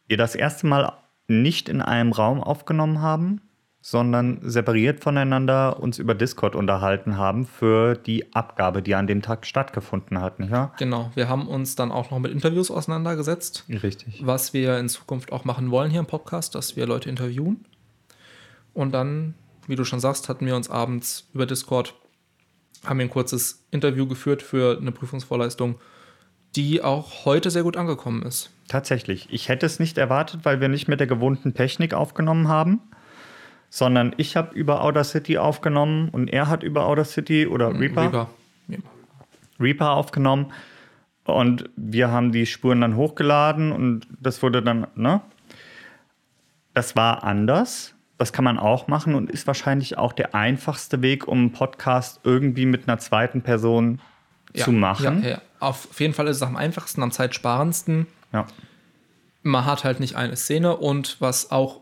wir 0.08 0.18
das 0.18 0.34
erste 0.34 0.66
Mal 0.66 0.94
nicht 1.28 1.70
in 1.70 1.80
einem 1.80 2.12
Raum 2.12 2.42
aufgenommen 2.42 3.02
haben, 3.02 3.42
sondern 3.80 4.40
separiert 4.42 5.04
voneinander 5.04 5.80
uns 5.80 6.00
über 6.00 6.16
Discord 6.16 6.56
unterhalten 6.56 7.18
haben 7.18 7.46
für 7.46 7.94
die 7.94 8.34
Abgabe, 8.34 8.82
die 8.82 8.96
an 8.96 9.06
dem 9.06 9.22
Tag 9.22 9.46
stattgefunden 9.46 10.20
hat, 10.20 10.40
nicht 10.40 10.50
wahr? 10.50 10.74
Genau, 10.80 11.12
wir 11.14 11.30
haben 11.30 11.48
uns 11.48 11.76
dann 11.76 11.92
auch 11.92 12.10
noch 12.10 12.18
mit 12.18 12.32
Interviews 12.32 12.72
auseinandergesetzt, 12.72 13.66
Richtig. 13.70 14.26
was 14.26 14.54
wir 14.54 14.80
in 14.80 14.90
Zukunft 14.90 15.32
auch 15.32 15.46
machen 15.46 15.70
wollen 15.70 15.92
hier 15.92 16.00
im 16.00 16.08
Podcast, 16.08 16.56
dass 16.56 16.78
wir 16.78 16.88
Leute 16.88 17.12
interviewen. 17.12 17.64
Und 18.74 18.92
dann, 18.92 19.36
wie 19.68 19.76
du 19.76 19.86
schon 19.86 20.00
sagst, 20.00 20.30
hatten 20.30 20.48
wir 20.48 20.56
uns 20.56 20.68
abends 20.68 21.30
über 21.36 21.46
Discord, 21.46 21.94
haben 22.86 23.00
wir 23.00 23.06
ein 23.06 23.10
kurzes 23.10 23.66
Interview 23.72 24.08
geführt 24.08 24.42
für 24.42 24.78
eine 24.80 24.92
Prüfungsvorleistung, 24.92 25.80
die 26.56 26.82
auch 26.82 27.26
heute 27.26 27.52
sehr 27.52 27.64
gut 27.64 27.78
angekommen 27.78 28.24
ist. 28.24 28.52
Tatsächlich. 28.68 29.28
Ich 29.32 29.50
hätte 29.50 29.66
es 29.66 29.80
nicht 29.80 29.98
erwartet, 29.98 30.42
weil 30.44 30.62
wir 30.62 30.70
nicht 30.70 30.88
mit 30.88 31.00
der 31.00 31.08
gewohnten 31.08 31.54
Technik 31.54 31.94
aufgenommen 31.94 32.48
haben, 32.48 32.82
sondern 33.70 34.14
ich 34.18 34.36
habe 34.36 34.56
über 34.56 34.84
Outer 34.84 35.04
City 35.04 35.38
aufgenommen 35.38 36.10
und 36.10 36.30
er 36.30 36.48
hat 36.48 36.64
über 36.64 36.86
Outer 36.86 37.06
City 37.06 37.48
oder 37.48 37.78
Reaper. 37.80 38.02
Reaper. 38.04 38.30
Ja. 38.68 38.78
Reaper 39.60 39.92
aufgenommen 39.92 40.52
und 41.26 41.70
wir 41.76 42.10
haben 42.12 42.32
die 42.32 42.46
Spuren 42.46 42.82
dann 42.82 42.96
hochgeladen 42.96 43.72
und 43.72 44.08
das 44.20 44.42
wurde 44.42 44.62
dann, 44.62 44.88
ne? 44.96 45.22
Das 46.74 46.96
war 46.96 47.24
anders. 47.24 47.94
Das 48.20 48.34
kann 48.34 48.44
man 48.44 48.60
auch 48.60 48.88
machen 48.88 49.16
und 49.16 49.32
ist 49.32 49.48
wahrscheinlich 49.48 49.98
auch 49.98 50.14
der 50.14 50.36
einfachste 50.36 51.02
Weg, 51.02 51.28
um 51.28 51.40
einen 51.40 51.52
Podcast 51.52 52.20
irgendwie 52.24 52.66
mit 52.66 52.88
einer 52.88 53.00
zweiten 53.00 53.42
Person 53.42 54.02
zu 54.54 54.72
machen. 54.72 55.24
Ja, 55.24 55.30
ja. 55.30 55.42
Auf 55.60 56.00
jeden 56.00 56.14
Fall 56.14 56.28
ist 56.28 56.38
es 56.38 56.44
am 56.44 56.56
einfachsten, 56.56 57.02
am 57.02 57.12
zeitsparendsten. 57.12 58.08
Ja. 58.34 58.46
Man 59.42 59.66
hat 59.66 59.86
halt 59.86 60.00
nicht 60.00 60.16
eine 60.16 60.36
Szene 60.36 60.76
und 60.78 61.18
was 61.20 61.52
auch 61.52 61.80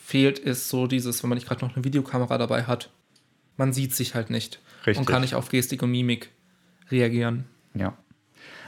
fehlt, 0.00 0.38
ist 0.38 0.68
so 0.68 0.86
dieses, 0.86 1.22
wenn 1.22 1.28
man 1.30 1.36
nicht 1.36 1.48
gerade 1.48 1.64
noch 1.64 1.74
eine 1.74 1.84
Videokamera 1.84 2.38
dabei 2.38 2.64
hat, 2.64 2.90
man 3.56 3.72
sieht 3.72 3.94
sich 3.94 4.14
halt 4.14 4.30
nicht 4.30 4.60
Richtig. 4.86 4.98
und 4.98 5.06
kann 5.06 5.22
nicht 5.22 5.34
auf 5.34 5.48
Gestik 5.48 5.82
und 5.82 5.90
Mimik 5.90 6.30
reagieren. 6.90 7.44
Ja. 7.74 7.96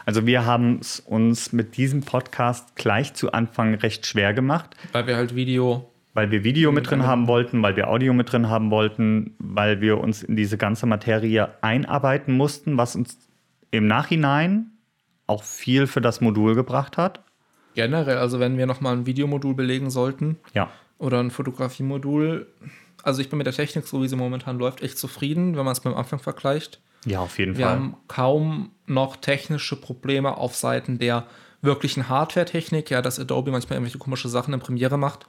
Also 0.05 0.26
wir 0.26 0.45
haben 0.45 0.79
es 0.81 1.00
uns 1.00 1.52
mit 1.52 1.76
diesem 1.76 2.02
Podcast 2.02 2.75
gleich 2.75 3.14
zu 3.14 3.33
Anfang 3.33 3.75
recht 3.75 4.07
schwer 4.07 4.35
gemacht, 4.35 4.76
Weil 4.91 5.07
wir 5.07 5.17
halt 5.17 5.35
Video, 5.35 5.91
weil 6.14 6.31
wir 6.31 6.45
Video 6.45 6.73
mit 6.73 6.90
drin 6.90 7.07
haben 7.07 7.26
wollten, 7.26 7.62
weil 7.62 7.76
wir 7.76 7.88
Audio 7.88 8.12
mit 8.12 8.31
drin 8.33 8.49
haben 8.49 8.71
wollten, 8.71 9.35
weil 9.38 9.81
wir 9.81 9.99
uns 9.99 10.23
in 10.23 10.37
diese 10.37 10.59
ganze 10.59 10.87
Materie 10.87 11.49
einarbeiten 11.62 12.37
mussten, 12.37 12.76
was 12.76 12.97
uns 12.97 13.19
im 13.71 13.87
Nachhinein 13.87 14.73
auch 15.26 15.42
viel 15.42 15.87
für 15.87 16.00
das 16.00 16.21
Modul 16.21 16.54
gebracht 16.54 16.97
hat. 16.99 17.23
generell, 17.75 18.19
also 18.19 18.38
wenn 18.40 18.59
wir 18.59 18.66
nochmal 18.66 18.95
ein 18.95 19.07
Videomodul 19.07 19.54
belegen 19.54 19.88
sollten 19.90 20.37
Ja, 20.52 20.71
oder 20.99 21.21
ein 21.21 21.31
Fotografiemodul, 21.31 22.47
also 23.02 23.23
ich 23.23 23.31
bin 23.31 23.38
mit 23.38 23.47
der 23.47 23.54
Technik, 23.54 23.87
so 23.87 24.02
wie 24.02 24.09
sie 24.09 24.16
momentan 24.16 24.59
läuft, 24.59 24.83
echt 24.83 24.99
zufrieden, 24.99 25.57
wenn 25.57 25.64
man 25.64 25.73
es 25.73 25.83
mit 25.83 25.95
dem 25.95 25.99
Anfang 25.99 26.19
vergleicht. 26.19 26.81
ja, 27.07 27.21
auf 27.21 27.38
jeden 27.38 27.57
Wir 27.57 27.64
Fall. 27.64 27.75
haben 27.75 27.97
kaum 28.09 28.71
noch 28.87 29.16
technische 29.16 29.76
Probleme 29.81 30.37
auf 30.37 30.54
Seiten 30.54 30.99
der 30.99 31.25
wirklichen 31.62 32.09
Hardware-Technik, 32.09 32.90
ja, 32.90 33.00
dass 33.00 33.19
Adobe 33.19 33.50
manchmal 33.52 33.76
irgendwelche 33.78 33.99
komische 33.99 34.28
Sachen 34.28 34.52
in 34.52 34.61
Premiere 34.61 34.99
macht, 34.99 35.26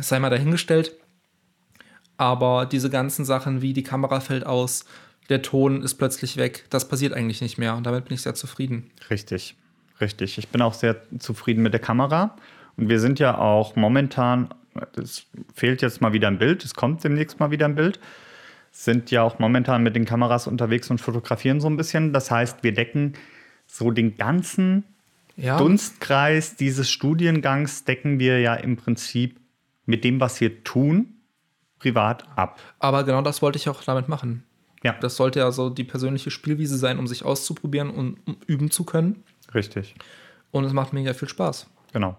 sei 0.00 0.18
mal 0.18 0.30
dahingestellt. 0.30 0.92
Aber 2.16 2.66
diese 2.66 2.90
ganzen 2.90 3.24
Sachen 3.24 3.62
wie 3.62 3.72
die 3.72 3.82
Kamera 3.82 4.20
fällt 4.20 4.46
aus, 4.46 4.84
der 5.28 5.42
Ton 5.42 5.82
ist 5.82 5.94
plötzlich 5.94 6.36
weg, 6.36 6.64
das 6.70 6.88
passiert 6.88 7.12
eigentlich 7.12 7.40
nicht 7.40 7.58
mehr 7.58 7.74
und 7.76 7.84
damit 7.84 8.04
bin 8.04 8.14
ich 8.14 8.22
sehr 8.22 8.34
zufrieden. 8.34 8.90
Richtig, 9.10 9.56
richtig. 10.00 10.38
Ich 10.38 10.48
bin 10.48 10.62
auch 10.62 10.74
sehr 10.74 10.96
zufrieden 11.18 11.62
mit 11.62 11.72
der 11.72 11.80
Kamera. 11.80 12.36
Und 12.76 12.88
wir 12.88 13.00
sind 13.00 13.18
ja 13.18 13.36
auch 13.38 13.74
momentan, 13.74 14.50
es 14.96 15.26
fehlt 15.54 15.82
jetzt 15.82 16.00
mal 16.00 16.12
wieder 16.12 16.28
ein 16.28 16.38
Bild, 16.38 16.64
es 16.64 16.74
kommt 16.74 17.02
demnächst 17.04 17.40
mal 17.40 17.50
wieder 17.50 17.66
ein 17.66 17.74
Bild, 17.74 17.98
sind 18.70 19.10
ja 19.10 19.22
auch 19.22 19.38
momentan 19.38 19.82
mit 19.82 19.96
den 19.96 20.04
Kameras 20.04 20.46
unterwegs 20.46 20.90
und 20.90 21.00
fotografieren 21.00 21.60
so 21.60 21.68
ein 21.68 21.76
bisschen. 21.76 22.12
Das 22.12 22.30
heißt, 22.30 22.62
wir 22.62 22.72
decken 22.72 23.14
so 23.66 23.90
den 23.90 24.16
ganzen 24.16 24.84
Ja, 25.36 25.56
Dunstkreis 25.58 26.56
dieses 26.56 26.90
Studiengangs 26.90 27.84
decken 27.84 28.18
wir 28.18 28.40
ja 28.40 28.54
im 28.54 28.76
Prinzip 28.76 29.40
mit 29.86 30.04
dem, 30.04 30.20
was 30.20 30.40
wir 30.40 30.62
tun, 30.64 31.14
privat 31.78 32.24
ab. 32.36 32.58
aber 32.78 33.04
genau 33.04 33.22
das 33.22 33.42
wollte 33.42 33.58
ich 33.58 33.68
auch 33.68 33.82
damit 33.84 34.08
machen. 34.08 34.42
Ja, 34.82 34.92
Das 35.00 35.16
sollte 35.16 35.38
ja 35.40 35.50
so 35.52 35.70
die 35.70 35.84
persönliche 35.84 36.30
Spielwiese 36.30 36.76
sein, 36.76 36.98
um 36.98 37.06
sich 37.06 37.24
auszuprobieren 37.24 37.90
und 37.90 38.18
um 38.26 38.36
üben 38.46 38.70
zu 38.70 38.84
können. 38.84 39.24
richtig. 39.54 39.94
Und 40.52 40.64
es 40.64 40.72
macht 40.72 40.92
mega 40.92 41.12
viel 41.12 41.28
Spaß. 41.28 41.68
Genau. 41.92 42.16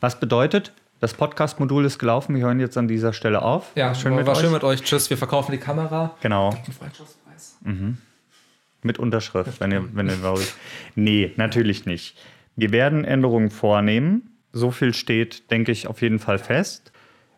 Was 0.00 0.20
bedeutet, 0.20 0.72
das 1.00 1.14
Podcast-Modul 1.14 1.84
ist 1.86 1.98
gelaufen. 1.98 2.36
Wir 2.36 2.44
hören 2.44 2.60
jetzt 2.60 2.76
an 2.76 2.88
dieser 2.88 3.12
Stelle 3.12 3.42
auf. 3.42 3.72
Ja, 3.74 3.86
War 3.88 3.94
schön 3.94 4.14
war, 4.16 4.26
war 4.26 4.34
euch. 4.34 4.40
schön 4.40 4.52
mit 4.52 4.62
euch. 4.64 4.82
Tschüss, 4.82 5.08
wir 5.10 5.16
verkaufen 5.16 5.52
die 5.52 5.58
Kamera. 5.58 6.14
Genau. 6.20 6.50
Freundschaftspreis. 6.78 7.56
Mit 8.82 8.98
Unterschrift, 8.98 9.60
wenn 9.60 9.72
ihr, 9.72 9.88
wenn 9.94 10.08
ihr 10.08 10.22
wollt. 10.22 10.54
Nee, 10.94 11.32
natürlich 11.36 11.84
nicht. 11.86 12.16
Wir 12.56 12.70
werden 12.72 13.04
Änderungen 13.04 13.50
vornehmen. 13.50 14.36
So 14.52 14.70
viel 14.70 14.94
steht, 14.94 15.50
denke 15.50 15.72
ich, 15.72 15.86
auf 15.86 16.00
jeden 16.02 16.18
Fall 16.18 16.38
fest. 16.38 16.92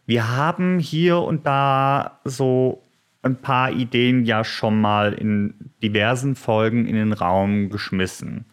Wir 0.07 0.37
haben 0.37 0.79
hier 0.79 1.19
und 1.19 1.47
da 1.47 2.21
so 2.25 2.83
ein 3.23 3.37
paar 3.37 3.71
Ideen 3.71 4.25
ja 4.25 4.45
schon 4.45 4.81
mal 4.81 5.13
in 5.13 5.55
diversen 5.83 6.35
Folgen 6.35 6.87
in 6.87 6.97
den 6.97 7.13
Raum 7.13 7.71
geschmissen. 7.71 8.47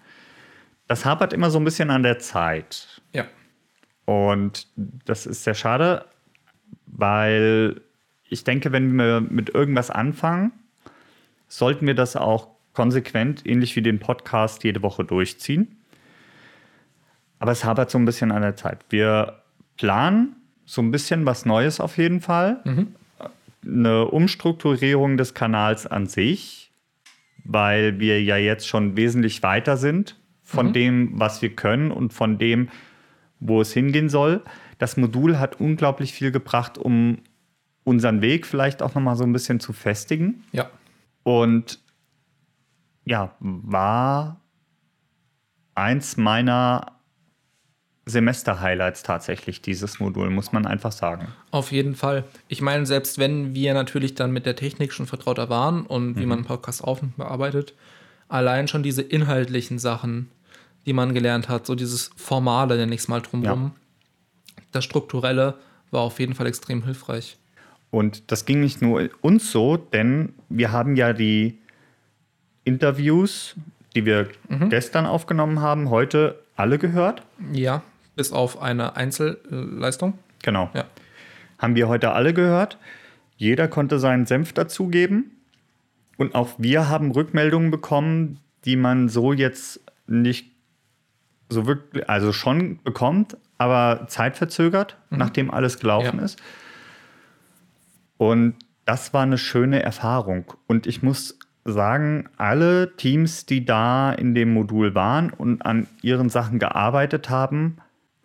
Das 0.88 1.06
hapert 1.06 1.34
immer 1.34 1.50
so 1.50 1.60
ein 1.60 1.66
bisschen 1.66 1.90
an 1.90 2.04
der 2.04 2.20
Zeit. 2.20 3.02
Ja. 3.14 3.26
Und 4.06 4.68
das 4.76 5.26
ist 5.26 5.44
sehr 5.44 5.56
schade, 5.56 6.06
weil 6.86 7.82
ich 8.28 8.44
denke, 8.44 8.72
wenn 8.72 8.96
wir 8.96 9.22
mit 9.22 9.50
irgendwas 9.50 9.90
anfangen, 9.90 10.52
sollten 11.48 11.88
wir 11.88 11.96
das 11.96 12.16
auch 12.16 12.48
konsequent, 12.74 13.46
ähnlich 13.46 13.76
wie 13.76 13.82
den 13.82 14.00
Podcast, 14.00 14.64
jede 14.64 14.84
Woche 14.84 15.04
durchziehen. 15.04 15.78
Aber 17.40 17.52
es 17.52 17.64
hapert 17.66 17.90
so 17.90 17.98
ein 17.98 18.06
bisschen 18.06 18.32
an 18.32 18.42
der 18.42 18.56
Zeit. 18.56 18.86
Wir 18.90 19.42
planen 19.78 20.36
so 20.70 20.84
ein 20.84 20.92
bisschen 20.92 21.26
was 21.26 21.48
Neues 21.48 21.80
auf 21.80 21.98
jeden 21.98 22.22
Fall. 22.22 22.62
Eine 23.66 24.06
Umstrukturierung 24.06 25.18
des 25.18 25.34
Kanals 25.34 25.88
an 25.88 26.06
sich, 26.06 26.72
weil 27.44 28.00
wir 28.00 28.22
ja 28.22 28.38
jetzt 28.38 28.68
schon 28.68 28.96
wesentlich 28.96 29.42
weiter 29.42 29.78
sind 29.78 30.16
von 30.44 30.72
dem, 30.72 31.20
was 31.20 31.42
wir 31.42 31.56
können 31.56 31.90
und 31.90 32.14
von 32.14 32.38
dem, 32.38 32.70
wo 33.40 33.62
es 33.62 33.74
hingehen 33.74 34.10
soll. 34.10 34.44
Das 34.78 34.96
Modul 34.96 35.40
hat 35.40 35.60
unglaublich 35.60 36.14
viel 36.14 36.32
gebracht, 36.32 36.78
um 36.78 37.18
unseren 37.84 38.22
Weg 38.22 38.46
vielleicht 38.46 38.84
auch 38.84 38.94
noch 38.94 39.02
mal 39.02 39.16
so 39.16 39.24
ein 39.24 39.34
bisschen 39.34 39.60
zu 39.60 39.74
festigen. 39.74 40.44
Ja. 40.52 40.70
Und 41.24 41.80
ja, 43.06 43.36
war 43.40 44.40
eins 45.74 46.16
meiner 46.16 46.99
Semester-Highlights 48.10 49.04
tatsächlich, 49.04 49.62
dieses 49.62 50.00
Modul, 50.00 50.30
muss 50.30 50.52
man 50.52 50.66
einfach 50.66 50.92
sagen. 50.92 51.28
Auf 51.52 51.72
jeden 51.72 51.96
Fall. 51.96 52.26
Ich 52.48 52.62
meine, 52.62 52.86
selbst 52.86 53.18
wenn 53.18 53.54
wir 53.54 53.74
natürlich 53.74 54.16
dann 54.16 54.32
mit 54.32 54.46
der 54.46 54.56
Technik 54.56 54.92
schon 54.94 55.06
vertrauter 55.06 55.50
waren 55.50 55.86
und 55.86 56.18
wie 56.18 56.26
man 56.26 56.40
einen 56.40 56.48
Podcast 56.48 56.84
aufnimmt, 56.84 57.18
bearbeitet, 57.18 57.74
allein 58.28 58.68
schon 58.68 58.84
diese 58.84 59.02
inhaltlichen 59.02 59.80
Sachen, 59.80 60.30
die 60.86 60.94
man 60.94 61.14
gelernt 61.14 61.50
hat, 61.50 61.66
so 61.66 61.76
dieses 61.76 62.12
Formale, 62.16 62.78
nenne 62.78 62.94
ich 62.94 63.02
es 63.02 63.08
mal 63.08 63.22
drumherum, 63.22 63.72
das 64.72 64.84
Strukturelle 64.84 65.56
war 65.92 66.02
auf 66.02 66.20
jeden 66.20 66.36
Fall 66.36 66.48
extrem 66.48 66.84
hilfreich. 66.84 67.38
Und 67.92 68.32
das 68.32 68.46
ging 68.46 68.62
nicht 68.62 68.82
nur 68.82 69.10
uns 69.22 69.52
so, 69.52 69.78
denn 69.78 70.34
wir 70.48 70.72
haben 70.72 70.96
ja 70.96 71.14
die 71.14 71.58
Interviews, 72.64 73.56
die 73.96 74.06
wir 74.06 74.30
gestern 74.70 75.08
aufgenommen 75.08 75.62
haben, 75.62 75.90
heute 75.90 76.40
alle 76.56 76.78
gehört. 76.78 77.24
Ja, 77.52 77.82
bis 78.20 78.34
auf 78.34 78.62
eine 78.62 78.98
Einzelleistung. 78.98 80.20
Genau. 80.44 80.70
Ja. 80.74 80.84
Haben 81.58 81.76
wir 81.76 81.88
heute 81.88 82.12
alle 82.12 82.34
gehört. 82.34 82.78
Jeder 83.38 83.70
konnte 83.70 83.98
seinen 83.98 84.26
Senf 84.26 84.52
dazugeben. 84.52 85.32
Und 86.18 86.36
auch 86.36 86.50
wir 86.58 86.90
haben 86.90 87.12
Rückmeldungen 87.12 87.72
bekommen, 87.72 88.42
die 88.66 88.76
man 88.76 89.08
so 89.08 89.32
jetzt 89.32 89.80
nicht 90.06 90.52
so 91.48 91.66
wirklich, 91.66 92.10
also 92.10 92.34
schon 92.34 92.84
bekommt, 92.84 93.38
aber 93.58 94.08
zeitverzögert, 94.10 94.98
nachdem 95.12 95.50
alles 95.50 95.80
gelaufen 95.80 96.18
Ja. 96.20 96.26
ist. 96.26 96.42
Und 98.18 98.56
das 98.84 99.14
war 99.14 99.24
eine 99.24 99.38
schöne 99.38 99.82
Erfahrung. 99.82 100.44
Und 100.68 100.88
ich 100.88 101.02
muss 101.04 101.40
sagen, 101.64 102.28
alle 102.36 102.98
Teams, 102.98 103.46
die 103.46 103.64
da 103.64 104.12
in 104.12 104.36
dem 104.36 104.54
Modul 104.54 104.94
waren 104.94 105.30
und 105.30 105.66
an 105.66 105.88
ihren 106.02 106.28
Sachen 106.28 106.60
gearbeitet 106.60 107.30
haben, 107.30 107.78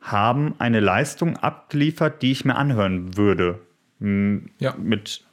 haben 0.04 0.54
eine 0.58 0.80
Leistung 0.80 1.37
abgeliefert, 1.38 2.20
die 2.23 2.30
ich 2.32 2.44
mir 2.44 2.56
anhören 2.56 3.16
würde. 3.16 3.61
M- 4.00 4.50
Ja. 4.58 4.75
Mit 4.76 5.25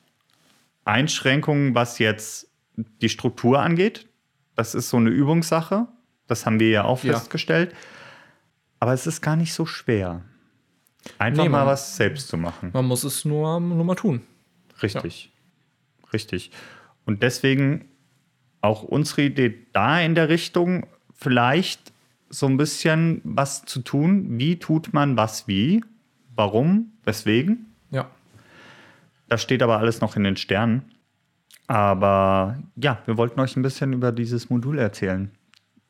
Einschränkungen, 0.85 1.75
was 1.75 1.99
jetzt 1.99 2.47
die 3.01 3.09
Struktur 3.09 3.59
angeht. 3.59 4.07
Das 4.55 4.73
ist 4.75 4.89
so 4.89 4.97
eine 4.97 5.09
Übungssache. 5.09 5.87
Das 6.27 6.45
haben 6.45 6.59
wir 6.59 6.69
ja 6.69 6.83
auch 6.85 7.03
Ja. 7.03 7.13
festgestellt. 7.13 7.75
Aber 8.79 8.93
es 8.93 9.05
ist 9.07 9.21
gar 9.21 9.35
nicht 9.35 9.53
so 9.53 9.65
schwer. 9.65 10.23
Einfach 11.19 11.43
Nee, 11.43 11.49
mal 11.49 11.65
was 11.65 11.97
selbst 11.97 12.29
zu 12.29 12.37
machen. 12.37 12.71
Man 12.73 12.85
muss 12.85 13.03
es 13.03 13.25
nur, 13.25 13.59
nur 13.59 13.83
mal 13.83 13.95
tun. 13.95 14.21
Richtig. 14.81 15.31
Richtig. 16.13 16.51
Und 17.05 17.23
deswegen 17.23 17.85
auch 18.61 18.83
unsere 18.83 19.23
Idee 19.23 19.67
da 19.73 19.99
in 19.99 20.15
der 20.15 20.29
Richtung, 20.29 20.87
vielleicht 21.13 21.90
so 22.31 22.47
ein 22.47 22.57
bisschen 22.57 23.21
was 23.23 23.65
zu 23.65 23.81
tun. 23.81 24.39
Wie 24.39 24.57
tut 24.57 24.93
man 24.93 25.17
was 25.17 25.47
wie? 25.47 25.83
Warum? 26.33 26.93
Weswegen? 27.03 27.73
Ja. 27.91 28.09
Das 29.27 29.41
steht 29.41 29.61
aber 29.61 29.77
alles 29.77 30.01
noch 30.01 30.15
in 30.15 30.23
den 30.23 30.37
Sternen. 30.37 30.83
Aber 31.67 32.59
ja, 32.75 33.01
wir 33.05 33.17
wollten 33.17 33.39
euch 33.39 33.55
ein 33.55 33.61
bisschen 33.61 33.93
über 33.93 34.11
dieses 34.11 34.49
Modul 34.49 34.79
erzählen, 34.79 35.31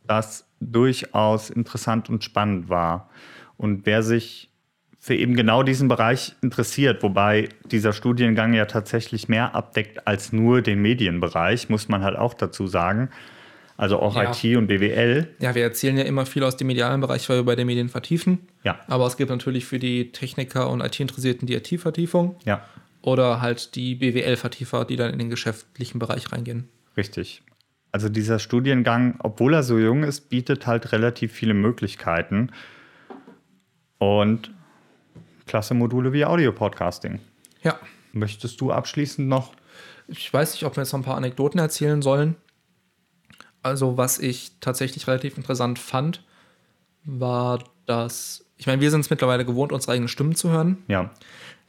das 0.05 0.47
durchaus 0.59 1.49
interessant 1.49 2.09
und 2.09 2.23
spannend 2.23 2.69
war. 2.69 3.09
Und 3.57 3.85
wer 3.85 4.03
sich 4.03 4.51
für 4.99 5.15
eben 5.15 5.35
genau 5.35 5.63
diesen 5.63 5.87
Bereich 5.87 6.35
interessiert, 6.43 7.01
wobei 7.01 7.49
dieser 7.65 7.93
Studiengang 7.93 8.53
ja 8.53 8.65
tatsächlich 8.65 9.29
mehr 9.29 9.55
abdeckt 9.55 10.07
als 10.07 10.31
nur 10.31 10.61
den 10.61 10.79
Medienbereich, 10.81 11.69
muss 11.69 11.89
man 11.89 12.03
halt 12.03 12.15
auch 12.17 12.35
dazu 12.35 12.67
sagen. 12.67 13.09
Also 13.81 13.99
auch 13.99 14.15
Ja. 14.15 14.31
IT 14.31 14.55
und 14.57 14.67
BWL. 14.67 15.27
Ja, 15.39 15.55
wir 15.55 15.63
erzählen 15.63 15.97
ja 15.97 16.03
immer 16.03 16.27
viel 16.27 16.43
aus 16.43 16.55
dem 16.55 16.67
medialen 16.67 17.01
Bereich, 17.01 17.27
weil 17.29 17.37
wir 17.37 17.45
bei 17.45 17.55
den 17.55 17.65
Medien 17.65 17.89
vertiefen. 17.89 18.47
Ja, 18.63 18.79
Aber 18.87 19.07
es 19.07 19.17
gibt 19.17 19.31
natürlich 19.31 19.65
für 19.65 19.79
die 19.79 20.11
Techniker 20.11 20.69
und 20.69 20.81
IT-Interessierten 20.81 21.47
die 21.47 21.55
IT-Vertiefung 21.55 22.35
ja, 22.45 22.63
oder 23.01 23.41
halt 23.41 23.73
die 23.73 23.95
BWL-Vertiefer, 23.95 24.85
die 24.85 24.97
dann 24.97 25.11
in 25.11 25.17
den 25.17 25.31
geschäftlichen 25.31 25.97
Bereich 25.97 26.31
reingehen. 26.31 26.69
richtig. 26.95 27.41
Also 27.91 28.07
dieser 28.07 28.37
Studiengang, 28.39 29.15
obwohl 29.19 29.53
er 29.55 29.63
so 29.63 29.77
jung 29.79 30.03
ist, 30.03 30.29
bietet 30.29 30.65
halt 30.67 30.91
relativ 30.93 31.31
viele 31.33 31.53
Möglichkeiten. 31.55 32.51
Und 33.97 34.51
klasse 35.47 35.73
Module 35.73 36.13
wie 36.13 36.23
Audio-Podcasting. 36.23 37.19
Ja. 37.63 37.79
Möchtest 38.13 38.61
du 38.61 38.71
abschließend 38.71 39.27
noch? 39.27 39.53
Ich 40.07 40.31
weiß 40.31 40.53
nicht, 40.53 40.65
ob 40.65 40.75
wir 40.77 40.83
jetzt 40.83 40.93
noch 40.93 40.99
ein 40.99 41.03
paar 41.03 41.17
Anekdoten 41.17 41.59
erzählen 41.59 42.01
sollen. 42.01 42.35
Also, 43.63 43.97
was 43.97 44.19
ich 44.19 44.51
tatsächlich 44.59 45.07
relativ 45.07 45.37
interessant 45.37 45.79
fand, 45.79 46.23
war, 47.03 47.63
dass, 47.85 48.45
ich 48.57 48.67
meine, 48.67 48.81
wir 48.81 48.91
sind 48.91 49.01
es 49.01 49.09
mittlerweile 49.09 49.45
gewohnt, 49.45 49.71
unsere 49.71 49.93
eigenen 49.93 50.07
Stimmen 50.07 50.35
zu 50.35 50.49
hören. 50.49 50.77
Ja, 50.87 51.11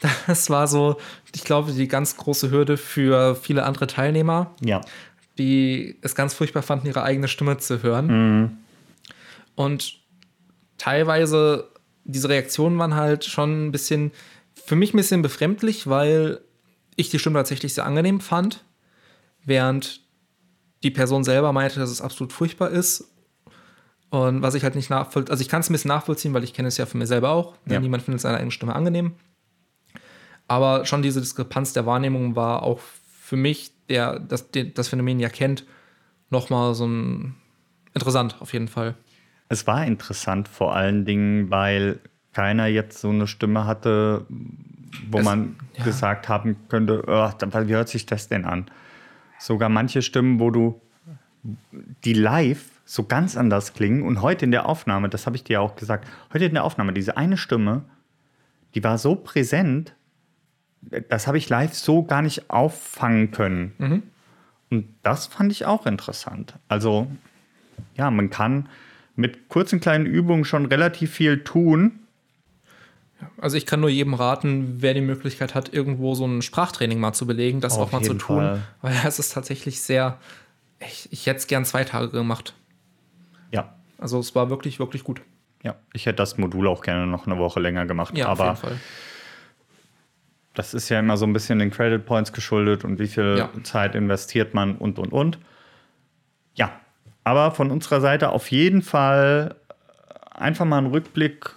Das 0.26 0.50
war 0.50 0.66
so, 0.68 0.96
ich 1.34 1.44
glaube, 1.44 1.72
die 1.72 1.88
ganz 1.88 2.16
große 2.16 2.50
Hürde 2.50 2.76
für 2.76 3.34
viele 3.34 3.64
andere 3.64 3.86
Teilnehmer, 3.86 4.54
ja, 4.60 4.80
die 5.38 5.96
es 6.02 6.14
ganz 6.14 6.34
furchtbar 6.34 6.62
fanden, 6.62 6.86
ihre 6.86 7.02
eigene 7.02 7.28
Stimme 7.28 7.56
zu 7.58 7.82
hören. 7.82 8.58
Und 9.54 9.98
teilweise, 10.78 11.70
diese 12.04 12.28
Reaktionen 12.28 12.78
waren 12.78 12.94
halt 12.94 13.24
schon 13.24 13.66
ein 13.68 13.72
bisschen, 13.72 14.12
für 14.54 14.76
mich 14.76 14.92
ein 14.92 14.98
bisschen 14.98 15.22
befremdlich, 15.22 15.86
weil 15.86 16.40
ich 16.96 17.08
die 17.08 17.18
Stimme 17.18 17.38
tatsächlich 17.38 17.74
sehr 17.74 17.86
angenehm 17.86 18.20
fand, 18.20 18.64
während 19.44 20.00
die 20.82 20.90
Person 20.90 21.24
selber 21.24 21.52
meinte, 21.52 21.78
dass 21.80 21.90
es 21.90 22.00
absolut 22.00 22.32
furchtbar 22.32 22.70
ist. 22.70 23.08
Und 24.10 24.42
was 24.42 24.54
ich 24.54 24.62
halt 24.62 24.74
nicht 24.74 24.90
nachvollziehen, 24.90 25.30
also 25.30 25.40
ich 25.42 25.48
kann 25.48 25.60
es 25.60 25.70
ein 25.70 25.72
bisschen 25.72 25.88
nachvollziehen, 25.88 26.34
weil 26.34 26.44
ich 26.44 26.52
kenne 26.52 26.68
es 26.68 26.76
ja 26.76 26.84
von 26.86 26.98
mir 26.98 27.06
selber 27.06 27.30
auch. 27.30 27.54
Ja. 27.66 27.80
Niemand 27.80 28.02
findet 28.02 28.20
seine 28.20 28.36
eigene 28.36 28.50
Stimme 28.50 28.74
angenehm. 28.74 29.12
Aber 30.48 30.84
schon 30.84 31.02
diese 31.02 31.20
Diskrepanz 31.20 31.72
der 31.72 31.86
Wahrnehmung 31.86 32.36
war 32.36 32.62
auch 32.62 32.80
für 33.10 33.36
mich, 33.36 33.72
der 33.88 34.18
das, 34.18 34.48
das 34.74 34.88
Phänomen 34.88 35.18
ja 35.20 35.28
kennt, 35.28 35.64
nochmal 36.30 36.74
so 36.74 36.86
ein 36.86 37.36
interessant 37.94 38.36
auf 38.40 38.52
jeden 38.52 38.68
Fall. 38.68 38.94
Es 39.48 39.66
war 39.66 39.86
interessant 39.86 40.48
vor 40.48 40.74
allen 40.74 41.04
Dingen, 41.04 41.50
weil 41.50 42.00
keiner 42.32 42.66
jetzt 42.66 43.00
so 43.00 43.10
eine 43.10 43.26
Stimme 43.26 43.66
hatte, 43.66 44.26
wo 45.10 45.18
Es- 45.18 45.24
man 45.24 45.56
ja. 45.78 45.84
gesagt 45.84 46.28
haben 46.28 46.56
könnte, 46.68 47.02
oh, 47.06 47.30
wie 47.66 47.72
hört 47.74 47.88
sich 47.88 48.04
das 48.06 48.28
denn 48.28 48.44
an? 48.44 48.66
Sogar 49.42 49.68
manche 49.68 50.02
Stimmen, 50.02 50.38
wo 50.38 50.50
du 50.50 50.80
die 52.04 52.12
live 52.12 52.64
so 52.84 53.02
ganz 53.02 53.36
anders 53.36 53.74
klingen 53.74 54.02
und 54.02 54.22
heute 54.22 54.44
in 54.44 54.52
der 54.52 54.68
Aufnahme, 54.68 55.08
das 55.08 55.26
habe 55.26 55.34
ich 55.34 55.42
dir 55.42 55.60
auch 55.60 55.74
gesagt, 55.74 56.06
heute 56.32 56.44
in 56.44 56.54
der 56.54 56.62
Aufnahme, 56.62 56.92
diese 56.92 57.16
eine 57.16 57.36
Stimme, 57.36 57.82
die 58.76 58.84
war 58.84 58.98
so 58.98 59.16
präsent, 59.16 59.94
das 61.08 61.26
habe 61.26 61.38
ich 61.38 61.48
live 61.48 61.74
so 61.74 62.04
gar 62.04 62.22
nicht 62.22 62.50
auffangen 62.50 63.32
können. 63.32 63.72
Und 64.70 64.94
das 65.02 65.26
fand 65.26 65.50
ich 65.50 65.66
auch 65.66 65.86
interessant. 65.86 66.54
Also, 66.68 67.08
ja, 67.96 68.12
man 68.12 68.30
kann 68.30 68.68
mit 69.16 69.48
kurzen 69.48 69.80
kleinen 69.80 70.06
Übungen 70.06 70.44
schon 70.44 70.66
relativ 70.66 71.10
viel 71.10 71.42
tun. 71.42 71.98
Also 73.40 73.56
ich 73.56 73.66
kann 73.66 73.80
nur 73.80 73.88
jedem 73.90 74.14
raten, 74.14 74.76
wer 74.82 74.94
die 74.94 75.00
Möglichkeit 75.00 75.54
hat, 75.54 75.72
irgendwo 75.72 76.14
so 76.14 76.26
ein 76.26 76.42
Sprachtraining 76.42 76.98
mal 77.00 77.12
zu 77.12 77.26
belegen, 77.26 77.60
das 77.60 77.74
Auf 77.74 77.88
auch 77.88 77.92
mal 77.92 78.02
zu 78.02 78.14
tun. 78.14 78.38
Fall. 78.42 78.62
Weil 78.82 78.96
es 79.06 79.18
ist 79.18 79.32
tatsächlich 79.32 79.80
sehr, 79.82 80.18
ich, 80.80 81.08
ich 81.12 81.26
hätte 81.26 81.38
es 81.38 81.46
gern 81.46 81.64
zwei 81.64 81.84
Tage 81.84 82.08
gemacht. 82.10 82.54
Ja, 83.50 83.74
Also 83.98 84.18
es 84.18 84.34
war 84.34 84.50
wirklich, 84.50 84.78
wirklich 84.78 85.04
gut. 85.04 85.20
ja. 85.62 85.74
Ich 85.92 86.06
hätte 86.06 86.16
das 86.16 86.38
Modul 86.38 86.66
auch 86.68 86.82
gerne 86.82 87.06
noch 87.06 87.26
eine 87.26 87.38
Woche 87.38 87.60
länger 87.60 87.86
gemacht. 87.86 88.16
Ja, 88.16 88.28
aber 88.28 88.52
auf 88.52 88.62
jeden 88.64 88.76
Fall. 88.76 88.80
das 90.54 90.74
ist 90.74 90.88
ja 90.88 90.98
immer 90.98 91.16
so 91.16 91.24
ein 91.26 91.32
bisschen 91.32 91.58
den 91.58 91.70
Credit 91.70 92.04
Points 92.04 92.32
geschuldet 92.32 92.84
und 92.84 92.98
wie 92.98 93.06
viel 93.08 93.36
Ja. 93.38 93.50
Zeit 93.62 93.94
investiert 93.94 94.54
man 94.54 94.76
und, 94.76 94.98
und, 94.98 95.12
und. 95.12 95.38
Ja, 96.54 96.72
aber 97.24 97.52
von 97.52 97.70
unserer 97.70 98.00
Seite 98.00 98.30
auf 98.30 98.50
jeden 98.50 98.82
Fall 98.82 99.54
einfach 100.34 100.64
mal 100.64 100.78
einen 100.78 100.88
Rückblick 100.88 101.50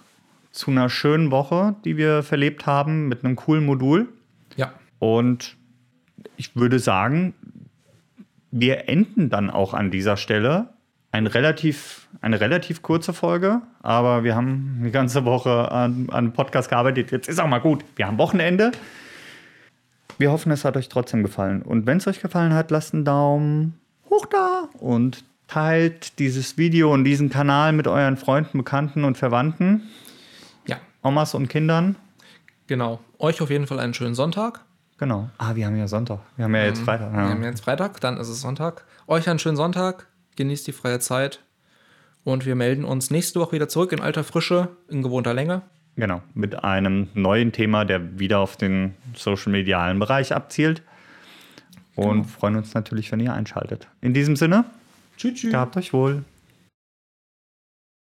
zu 0.56 0.70
einer 0.70 0.88
schönen 0.88 1.30
Woche, 1.30 1.76
die 1.84 1.96
wir 1.96 2.22
verlebt 2.22 2.66
haben 2.66 3.08
mit 3.08 3.24
einem 3.24 3.36
coolen 3.36 3.64
Modul. 3.64 4.08
Ja, 4.56 4.72
Und 4.98 5.56
ich 6.36 6.56
würde 6.56 6.78
sagen, 6.78 7.34
wir 8.50 8.88
enden 8.88 9.28
dann 9.28 9.50
auch 9.50 9.74
an 9.74 9.90
dieser 9.90 10.16
Stelle. 10.16 10.70
Ein 11.12 11.26
relativ, 11.26 12.08
eine 12.20 12.40
relativ 12.40 12.82
kurze 12.82 13.12
Folge, 13.12 13.62
aber 13.82 14.24
wir 14.24 14.34
haben 14.34 14.82
die 14.84 14.90
ganze 14.90 15.24
Woche 15.24 15.70
an, 15.70 16.08
an 16.10 16.32
Podcast 16.32 16.68
gearbeitet. 16.68 17.10
Jetzt 17.10 17.28
ist 17.28 17.40
auch 17.40 17.46
mal 17.46 17.58
gut. 17.58 17.84
Wir 17.94 18.06
haben 18.06 18.18
Wochenende. 18.18 18.72
Wir 20.18 20.30
hoffen, 20.30 20.50
es 20.52 20.64
hat 20.64 20.76
euch 20.76 20.88
trotzdem 20.88 21.22
gefallen. 21.22 21.62
Und 21.62 21.86
wenn 21.86 21.98
es 21.98 22.06
euch 22.06 22.20
gefallen 22.20 22.54
hat, 22.54 22.70
lasst 22.70 22.94
einen 22.94 23.04
Daumen 23.04 23.78
hoch 24.10 24.26
da 24.26 24.68
und 24.78 25.24
teilt 25.48 26.18
dieses 26.18 26.58
Video 26.58 26.92
und 26.92 27.04
diesen 27.04 27.30
Kanal 27.30 27.72
mit 27.72 27.86
euren 27.86 28.16
Freunden, 28.16 28.58
Bekannten 28.58 29.04
und 29.04 29.16
Verwandten, 29.16 29.82
Omas 31.06 31.34
und 31.34 31.48
Kindern. 31.48 31.96
genau. 32.66 33.00
Euch 33.18 33.40
auf 33.40 33.48
jeden 33.50 33.66
Fall 33.66 33.78
einen 33.80 33.94
schönen 33.94 34.14
Sonntag. 34.14 34.60
Genau. 34.98 35.30
Ah, 35.38 35.54
wir 35.54 35.66
haben 35.66 35.76
ja 35.76 35.88
Sonntag. 35.88 36.20
Wir 36.36 36.44
haben 36.46 36.54
ja 36.54 36.64
jetzt 36.64 36.80
Freitag. 36.82 37.12
Wir 37.12 37.20
Ja. 37.20 37.28
haben 37.30 37.42
jetzt 37.44 37.62
Freitag, 37.64 38.00
dann 38.00 38.16
ist 38.18 38.28
es 38.28 38.40
Sonntag. 38.40 38.84
Euch 39.06 39.28
einen 39.28 39.38
schönen 39.38 39.56
Sonntag. 39.56 40.06
Genießt 40.36 40.66
die 40.66 40.72
freie 40.72 40.98
Zeit. 41.00 41.40
Und 42.24 42.44
wir 42.44 42.54
melden 42.56 42.84
uns 42.84 43.10
nächste 43.10 43.38
Woche 43.40 43.52
wieder 43.52 43.68
zurück 43.68 43.92
in 43.92 44.00
alter 44.00 44.24
Frische, 44.24 44.68
in 44.88 45.02
gewohnter 45.02 45.32
Länge. 45.32 45.62
Genau, 45.96 46.20
mit 46.34 46.62
einem 46.64 47.08
neuen 47.14 47.52
Thema, 47.52 47.84
der 47.84 48.18
wieder 48.18 48.40
auf 48.40 48.56
den 48.56 48.94
social-medialen 49.14 49.98
Bereich 49.98 50.34
abzielt. 50.34 50.82
Und 51.94 52.24
freuen 52.24 52.56
uns 52.56 52.74
natürlich, 52.74 53.10
wenn 53.12 53.20
ihr 53.20 53.32
einschaltet. 53.32 53.88
In 54.02 54.12
diesem 54.12 54.36
Sinne, 54.36 54.64
Tschüss. 55.16 55.40
tschüss. 55.40 55.52
gehabt 55.52 55.76
euch 55.78 55.92
wohl. 55.94 56.24